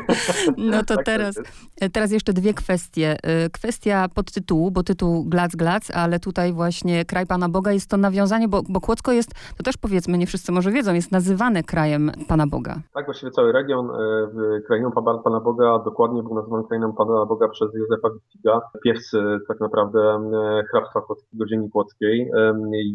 No 0.57 0.79
to 0.79 0.97
tak 0.97 1.05
teraz, 1.05 1.41
teraz 1.93 2.13
jeszcze 2.13 2.33
dwie 2.33 2.55
kwestie. 2.55 3.17
E, 3.23 3.51
kwestia 3.51 4.07
podtytułu, 4.15 4.71
bo 4.71 4.83
tytuł 4.83 5.25
Glac 5.25 5.57
Glac, 5.57 5.91
ale 5.95 6.21
tutaj 6.21 6.53
właśnie 6.53 7.05
Kraj 7.05 7.27
Pana 7.27 7.49
Boga 7.49 7.73
jest 7.73 7.91
to 7.91 7.97
nawiązanie, 7.97 8.49
bo, 8.49 8.63
bo 8.69 8.81
Kłodzko 8.81 9.13
jest, 9.13 9.31
to 9.57 9.63
też 9.63 9.77
powiedzmy, 9.77 10.19
nie 10.19 10.27
wszyscy 10.27 10.53
może 10.53 10.71
wiedzą, 10.71 10.95
jest 10.95 11.13
nazywane 11.13 11.63
krajem 11.63 12.11
Pana 12.29 12.47
Boga. 12.47 12.75
Tak, 12.95 13.05
właściwie 13.05 13.33
cały 13.33 13.53
region 13.53 13.91
e, 13.91 14.61
krainą 14.67 14.91
Pana 15.25 15.41
Boga 15.41 15.79
dokładnie 15.79 16.23
był 16.23 16.35
nazywany 16.35 16.65
krainem 16.65 16.93
Pana 16.93 17.27
Boga 17.27 17.49
przez 17.49 17.75
Józefa 17.89 18.09
Wittiga, 18.11 18.61
piewcy 18.85 19.39
tak 19.49 19.61
naprawdę 19.61 20.31
hrabstwa 20.71 21.01
kłodzkiego, 21.01 21.47
ziemi 21.47 21.71
kłodzkiej. 21.71 22.31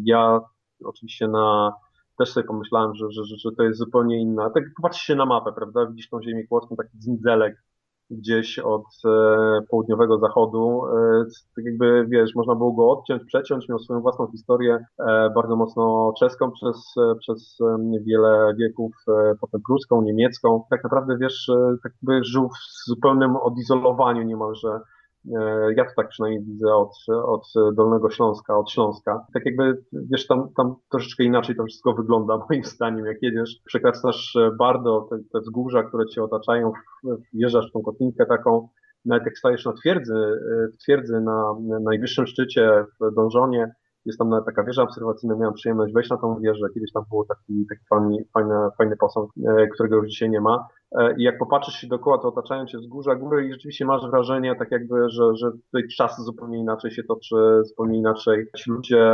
Ja 0.04 0.40
oczywiście 0.84 1.28
na 1.28 1.72
też 2.18 2.32
sobie 2.32 2.46
pomyślałem, 2.46 2.94
że, 2.94 3.06
że, 3.10 3.24
że, 3.24 3.52
to 3.56 3.62
jest 3.62 3.78
zupełnie 3.78 4.20
inna. 4.20 4.50
Tak 4.50 4.64
popatrz 4.76 5.00
się 5.00 5.14
na 5.14 5.26
mapę, 5.26 5.52
prawda? 5.52 5.86
Widzisz 5.86 6.08
tą 6.08 6.22
ziemię 6.22 6.46
kłodzką, 6.46 6.76
taki 6.76 6.98
dzindelek 6.98 7.62
gdzieś 8.10 8.58
od 8.58 8.84
e, 9.04 9.60
południowego 9.70 10.18
zachodu. 10.18 10.82
E, 10.86 11.24
tak 11.56 11.64
jakby, 11.64 12.06
wiesz, 12.08 12.34
można 12.34 12.54
było 12.54 12.72
go 12.72 12.90
odciąć, 12.90 13.24
przeciąć, 13.24 13.68
miał 13.68 13.78
swoją 13.78 14.00
własną 14.00 14.26
historię, 14.30 14.78
e, 14.98 15.30
bardzo 15.34 15.56
mocno 15.56 16.12
czeską 16.18 16.50
przez, 16.50 16.94
przez 17.20 17.58
wiele 18.06 18.54
wieków, 18.58 18.92
potem 19.40 19.60
pruską, 19.66 20.02
niemiecką. 20.02 20.64
Tak 20.70 20.84
naprawdę, 20.84 21.16
wiesz, 21.20 21.50
tak 21.82 21.92
jakby 21.94 22.24
żył 22.24 22.48
w 22.48 22.88
zupełnym 22.88 23.36
odizolowaniu 23.36 24.22
niemalże 24.22 24.80
ja 25.76 25.84
to 25.84 25.90
tak 25.96 26.08
przynajmniej 26.08 26.44
widzę 26.44 26.74
od, 26.74 26.94
od 27.24 27.42
Dolnego 27.74 28.10
Śląska, 28.10 28.58
od 28.58 28.70
Śląska. 28.70 29.26
Tak 29.34 29.46
jakby, 29.46 29.82
wiesz, 29.92 30.26
tam, 30.26 30.48
tam 30.56 30.74
troszeczkę 30.90 31.24
inaczej 31.24 31.56
to 31.56 31.64
wszystko 31.64 31.94
wygląda, 31.94 32.38
moim 32.50 32.64
zdaniem. 32.64 33.06
Jak 33.06 33.22
jedziesz, 33.22 33.60
przekraczasz 33.64 34.36
bardzo 34.58 35.06
te, 35.10 35.16
te 35.32 35.40
wzgórza, 35.40 35.82
które 35.82 36.06
cię 36.06 36.22
otaczają, 36.22 36.72
wjeżdżasz 37.32 37.70
w 37.70 37.72
tą 37.72 37.82
kotlinkę 37.82 38.26
taką, 38.26 38.68
nawet 39.04 39.24
jak 39.24 39.38
stajesz 39.38 39.64
na 39.64 39.72
twierdzy, 39.72 40.14
e, 40.14 40.68
w 40.68 40.76
twierdzy 40.82 41.20
na, 41.20 41.54
na 41.68 41.80
najwyższym 41.80 42.26
szczycie 42.26 42.84
w 43.00 43.14
Dążonie, 43.14 43.74
jest 44.06 44.18
tam 44.18 44.28
nawet 44.28 44.46
taka 44.46 44.64
wieża 44.64 44.82
obserwacyjna, 44.82 45.36
miałem 45.36 45.54
przyjemność 45.54 45.94
wejść 45.94 46.10
na 46.10 46.16
tą 46.16 46.40
wieżę, 46.40 46.66
kiedyś 46.74 46.92
tam 46.92 47.04
był 47.10 47.24
taki, 47.24 47.66
taki 47.68 47.82
fajny, 47.90 48.24
fajny, 48.34 48.54
fajny 48.78 48.96
posąg, 48.96 49.30
e, 49.48 49.66
którego 49.66 49.96
już 49.96 50.08
dzisiaj 50.08 50.30
nie 50.30 50.40
ma. 50.40 50.66
E, 50.94 51.14
I 51.18 51.22
jak 51.22 51.38
popatrzysz 51.38 51.74
się 51.74 51.86
dookoła, 51.86 52.18
to 52.18 52.28
otaczają 52.28 52.66
cię 52.66 52.78
wzgórza, 52.78 53.14
góry 53.14 53.46
i 53.46 53.52
rzeczywiście 53.52 53.84
masz 53.84 54.10
wrażenie, 54.10 54.56
tak 54.58 54.70
jakby, 54.70 55.10
że, 55.10 55.36
że 55.36 55.50
tutaj 55.52 55.88
czas 55.96 56.24
zupełnie 56.24 56.58
inaczej 56.58 56.90
się 56.90 57.02
toczy, 57.02 57.36
zupełnie 57.62 57.98
inaczej 57.98 58.46
ci 58.56 58.70
ludzie 58.70 59.12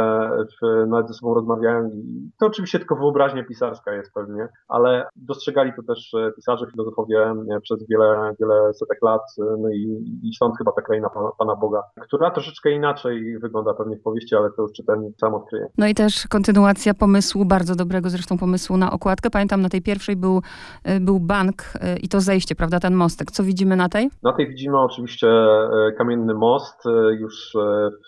w, 0.62 0.86
nawet 0.86 1.08
ze 1.08 1.14
sobą 1.14 1.34
rozmawiają 1.34 1.90
i 1.90 2.30
to 2.40 2.46
oczywiście 2.46 2.78
tylko 2.78 2.96
wyobraźnia 2.96 3.44
pisarska 3.44 3.92
jest 3.92 4.12
pewnie, 4.14 4.48
ale 4.68 5.08
dostrzegali 5.16 5.72
to 5.76 5.82
też 5.82 6.14
e, 6.14 6.32
pisarze, 6.36 6.66
filozofowie 6.70 7.34
przez 7.62 7.88
wiele, 7.88 8.34
wiele 8.40 8.74
setek 8.74 8.98
lat, 9.02 9.22
no 9.58 9.68
i, 9.68 10.04
i 10.22 10.34
stąd 10.34 10.58
chyba 10.58 10.72
ta 10.72 10.82
kraina 10.82 11.10
Pana, 11.10 11.30
Pana 11.38 11.56
Boga, 11.56 11.82
która 12.00 12.30
troszeczkę 12.30 12.70
inaczej 12.70 13.38
wygląda 13.38 13.74
pewnie 13.74 13.96
w 13.96 14.02
powieści, 14.02 14.36
ale 14.36 14.50
to 14.50 14.62
już 14.62 14.72
czytelnik 14.72 15.16
sam 15.20 15.34
odkryje. 15.34 15.66
No 15.78 15.86
i 15.86 15.94
też 15.94 16.26
kontynuacja 16.28 16.94
pomysłu, 16.94 17.44
bardzo 17.44 17.74
dobrego 17.74 18.10
zresztą 18.10 18.38
pomysłu 18.38 18.76
na 18.76 18.92
okładkę. 18.92 19.30
Pamiętam, 19.30 19.62
na 19.62 19.68
tej 19.68 19.82
pierwszej 19.82 20.16
był, 20.16 20.42
e, 20.84 21.00
był 21.00 21.20
bank 21.20 21.69
e, 21.80 21.96
i 21.96 22.08
to 22.08 22.20
zejście, 22.20 22.54
prawda, 22.54 22.80
ten 22.80 22.94
mostek. 22.94 23.30
Co 23.30 23.42
widzimy 23.42 23.76
na 23.76 23.88
tej? 23.88 24.10
Na 24.22 24.32
tej 24.32 24.48
widzimy 24.48 24.78
oczywiście 24.80 25.28
e, 25.28 25.92
kamienny 25.98 26.34
most 26.34 26.84
już 27.18 27.52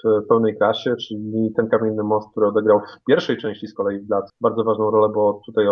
w 0.05 0.27
pełnej 0.29 0.57
klasie, 0.57 0.95
czyli 0.97 1.53
ten 1.57 1.69
kamienny 1.69 2.03
most, 2.03 2.31
który 2.31 2.47
odegrał 2.47 2.81
w 2.81 3.05
pierwszej 3.05 3.37
części 3.37 3.67
z 3.67 3.75
kolei 3.75 4.07
bardzo 4.41 4.65
ważną 4.65 4.91
rolę, 4.91 5.09
bo 5.15 5.41
tutaj 5.47 5.67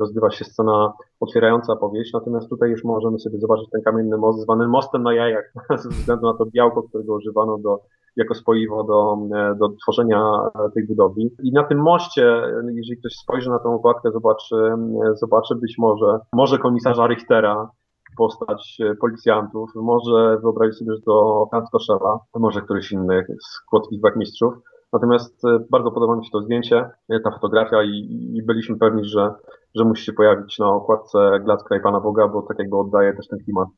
rozgrywa 0.00 0.30
się 0.30 0.44
scena 0.44 0.92
otwierająca 1.20 1.76
powieść, 1.76 2.12
natomiast 2.12 2.48
tutaj 2.48 2.70
już 2.70 2.84
możemy 2.84 3.18
sobie 3.18 3.38
zobaczyć 3.38 3.70
ten 3.70 3.82
kamienny 3.82 4.18
most 4.18 4.40
zwany 4.40 4.68
mostem 4.68 5.02
na 5.02 5.14
jajach, 5.14 5.52
ze 5.82 5.88
względu 5.88 6.26
na 6.26 6.34
to 6.34 6.46
białko, 6.46 6.82
którego 6.82 7.14
używano 7.14 7.58
do 7.58 7.80
jako 8.16 8.34
spoiwo 8.34 8.84
do, 8.84 9.16
do 9.54 9.68
tworzenia 9.82 10.32
tej 10.74 10.86
budowli. 10.86 11.30
I 11.42 11.52
na 11.52 11.64
tym 11.64 11.82
moście, 11.82 12.42
jeżeli 12.74 13.00
ktoś 13.00 13.12
spojrzy 13.12 13.50
na 13.50 13.58
tą 13.58 13.74
okładkę, 13.74 14.10
zobaczy, 14.10 14.56
zobaczy 15.14 15.54
być 15.54 15.74
może, 15.78 16.18
może 16.32 16.58
komisarza 16.58 17.06
Richtera, 17.06 17.70
postać 18.16 18.78
policjantów, 19.00 19.70
może 19.74 20.38
wyobrazić 20.42 20.78
sobie, 20.78 20.92
że 20.94 21.02
to 21.02 21.46
Franz 21.50 21.70
Koszela, 21.70 22.18
może 22.38 22.60
któryś 22.60 22.92
inny 22.92 23.26
z 23.28 23.60
kłodzkich 23.70 24.00
mistrzów. 24.16 24.54
Natomiast 24.92 25.42
bardzo 25.70 25.90
podoba 25.90 26.16
mi 26.16 26.24
się 26.24 26.30
to 26.32 26.40
zdjęcie, 26.40 26.90
ta 27.24 27.30
fotografia 27.30 27.82
i, 27.82 28.32
i 28.34 28.42
byliśmy 28.42 28.78
pewni, 28.78 29.04
że, 29.04 29.34
że 29.74 29.84
musi 29.84 30.04
się 30.04 30.12
pojawić 30.12 30.58
na 30.58 30.68
okładce 30.68 31.40
Glac 31.44 31.64
Kraj 31.64 31.80
Pana 31.82 32.00
Boga, 32.00 32.28
bo 32.28 32.42
tak 32.42 32.58
jakby 32.58 32.76
oddaje 32.76 33.16
też 33.16 33.28
ten 33.28 33.38
klimat 33.44 33.68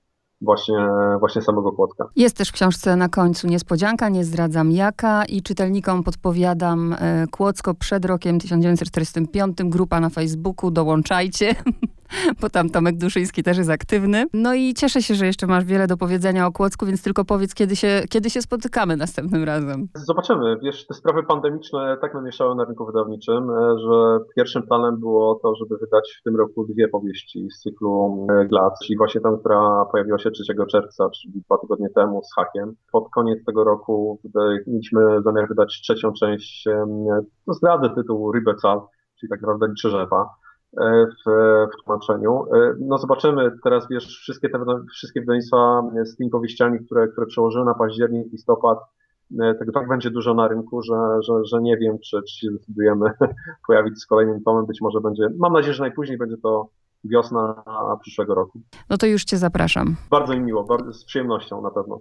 właśnie, 0.42 0.88
właśnie 1.20 1.42
samego 1.42 1.72
Kłodzka. 1.72 2.04
Jest 2.16 2.36
też 2.36 2.48
w 2.48 2.52
książce 2.52 2.96
na 2.96 3.08
końcu 3.08 3.48
niespodzianka, 3.48 4.08
nie 4.08 4.24
zdradzam 4.24 4.72
jaka 4.72 5.24
i 5.24 5.42
czytelnikom 5.42 6.02
podpowiadam 6.02 6.92
e, 6.98 7.26
Kłodzko 7.30 7.74
przed 7.74 8.04
rokiem 8.04 8.38
1945, 8.40 9.56
grupa 9.64 10.00
na 10.00 10.10
Facebooku, 10.10 10.70
dołączajcie. 10.70 11.54
bo 12.40 12.50
tam 12.50 12.70
Tomek 12.70 12.96
Duszyński 12.96 13.42
też 13.42 13.58
jest 13.58 13.70
aktywny. 13.70 14.26
No 14.32 14.54
i 14.54 14.74
cieszę 14.74 15.02
się, 15.02 15.14
że 15.14 15.26
jeszcze 15.26 15.46
masz 15.46 15.64
wiele 15.64 15.86
do 15.86 15.96
powiedzenia 15.96 16.46
o 16.46 16.52
Kłodzku, 16.52 16.86
więc 16.86 17.02
tylko 17.02 17.24
powiedz, 17.24 17.54
kiedy 17.54 17.76
się, 17.76 18.02
kiedy 18.10 18.30
się 18.30 18.42
spotykamy 18.42 18.96
następnym 18.96 19.44
razem. 19.44 19.88
Zobaczymy. 19.94 20.56
Wiesz, 20.62 20.86
te 20.86 20.94
sprawy 20.94 21.22
pandemiczne 21.22 21.96
tak 22.00 22.14
namieszały 22.14 22.54
na 22.54 22.64
rynku 22.64 22.86
wydawniczym, 22.86 23.50
e, 23.50 23.78
że 23.78 24.18
pierwszym 24.36 24.62
planem 24.62 25.00
było 25.00 25.40
to, 25.42 25.54
żeby 25.54 25.76
wydać 25.78 26.16
w 26.20 26.22
tym 26.22 26.36
roku 26.36 26.66
dwie 26.66 26.88
powieści 26.88 27.48
z 27.50 27.60
cyklu 27.60 28.26
e, 28.30 28.46
Glac, 28.46 28.78
czyli 28.86 28.96
właśnie 28.96 29.20
tam, 29.20 29.38
która 29.38 29.84
pojawiła 29.92 30.18
się 30.18 30.30
3 30.30 30.42
czerwca, 30.70 31.10
czyli 31.10 31.42
dwa 31.46 31.58
tygodnie 31.58 31.88
temu 31.90 32.22
z 32.22 32.34
hakiem. 32.34 32.74
Pod 32.92 33.10
koniec 33.14 33.44
tego 33.44 33.64
roku 33.64 34.20
mieliśmy 34.66 35.22
zamiar 35.24 35.48
wydać 35.48 35.80
trzecią 35.82 36.12
część, 36.12 36.68
no 37.46 37.54
zdradzę 37.54 37.90
tytuł 37.94 38.32
Rybecal, 38.32 38.80
czyli 39.20 39.30
tak 39.30 39.40
naprawdę 39.40 39.66
Liczerzewa. 39.68 40.22
E, 40.22 40.41
w, 40.76 41.30
w 41.72 41.84
tłumaczeniu. 41.84 42.44
E, 42.54 42.74
no 42.80 42.98
zobaczymy, 42.98 43.50
teraz 43.64 43.88
wiesz, 43.90 44.06
wszystkie 44.06 44.48
te 44.48 44.58
wszystkie 44.92 45.20
wydawnictwa 45.20 45.82
z 46.04 46.16
tymi 46.16 46.30
powieściami, 46.30 46.78
które, 46.86 47.08
które 47.08 47.26
przełożyły 47.26 47.64
na 47.64 47.74
październik, 47.74 48.32
listopad, 48.32 48.78
e, 49.40 49.54
tego 49.54 49.72
tak 49.72 49.88
będzie 49.88 50.10
dużo 50.10 50.34
na 50.34 50.48
rynku, 50.48 50.82
że, 50.82 50.94
że, 51.22 51.44
że 51.44 51.62
nie 51.62 51.76
wiem, 51.76 51.98
czy, 51.98 52.22
czy 52.28 52.38
się 52.38 52.50
zdecydujemy 52.50 53.10
pojawić 53.66 53.98
z 53.98 54.06
kolejnym 54.06 54.42
tomem. 54.42 54.66
Być 54.66 54.80
może 54.80 55.00
będzie, 55.00 55.28
mam 55.38 55.52
nadzieję, 55.52 55.74
że 55.74 55.82
najpóźniej 55.82 56.18
będzie 56.18 56.36
to 56.36 56.68
wiosna 57.04 57.64
przyszłego 58.00 58.34
roku. 58.34 58.60
No 58.90 58.96
to 58.96 59.06
już 59.06 59.24
Cię 59.24 59.38
zapraszam. 59.38 59.96
Bardzo 60.10 60.34
mi 60.34 60.40
miło, 60.40 60.64
bardzo, 60.64 60.92
z 60.92 61.04
przyjemnością 61.04 61.62
na 61.62 61.70
pewno. 61.70 62.00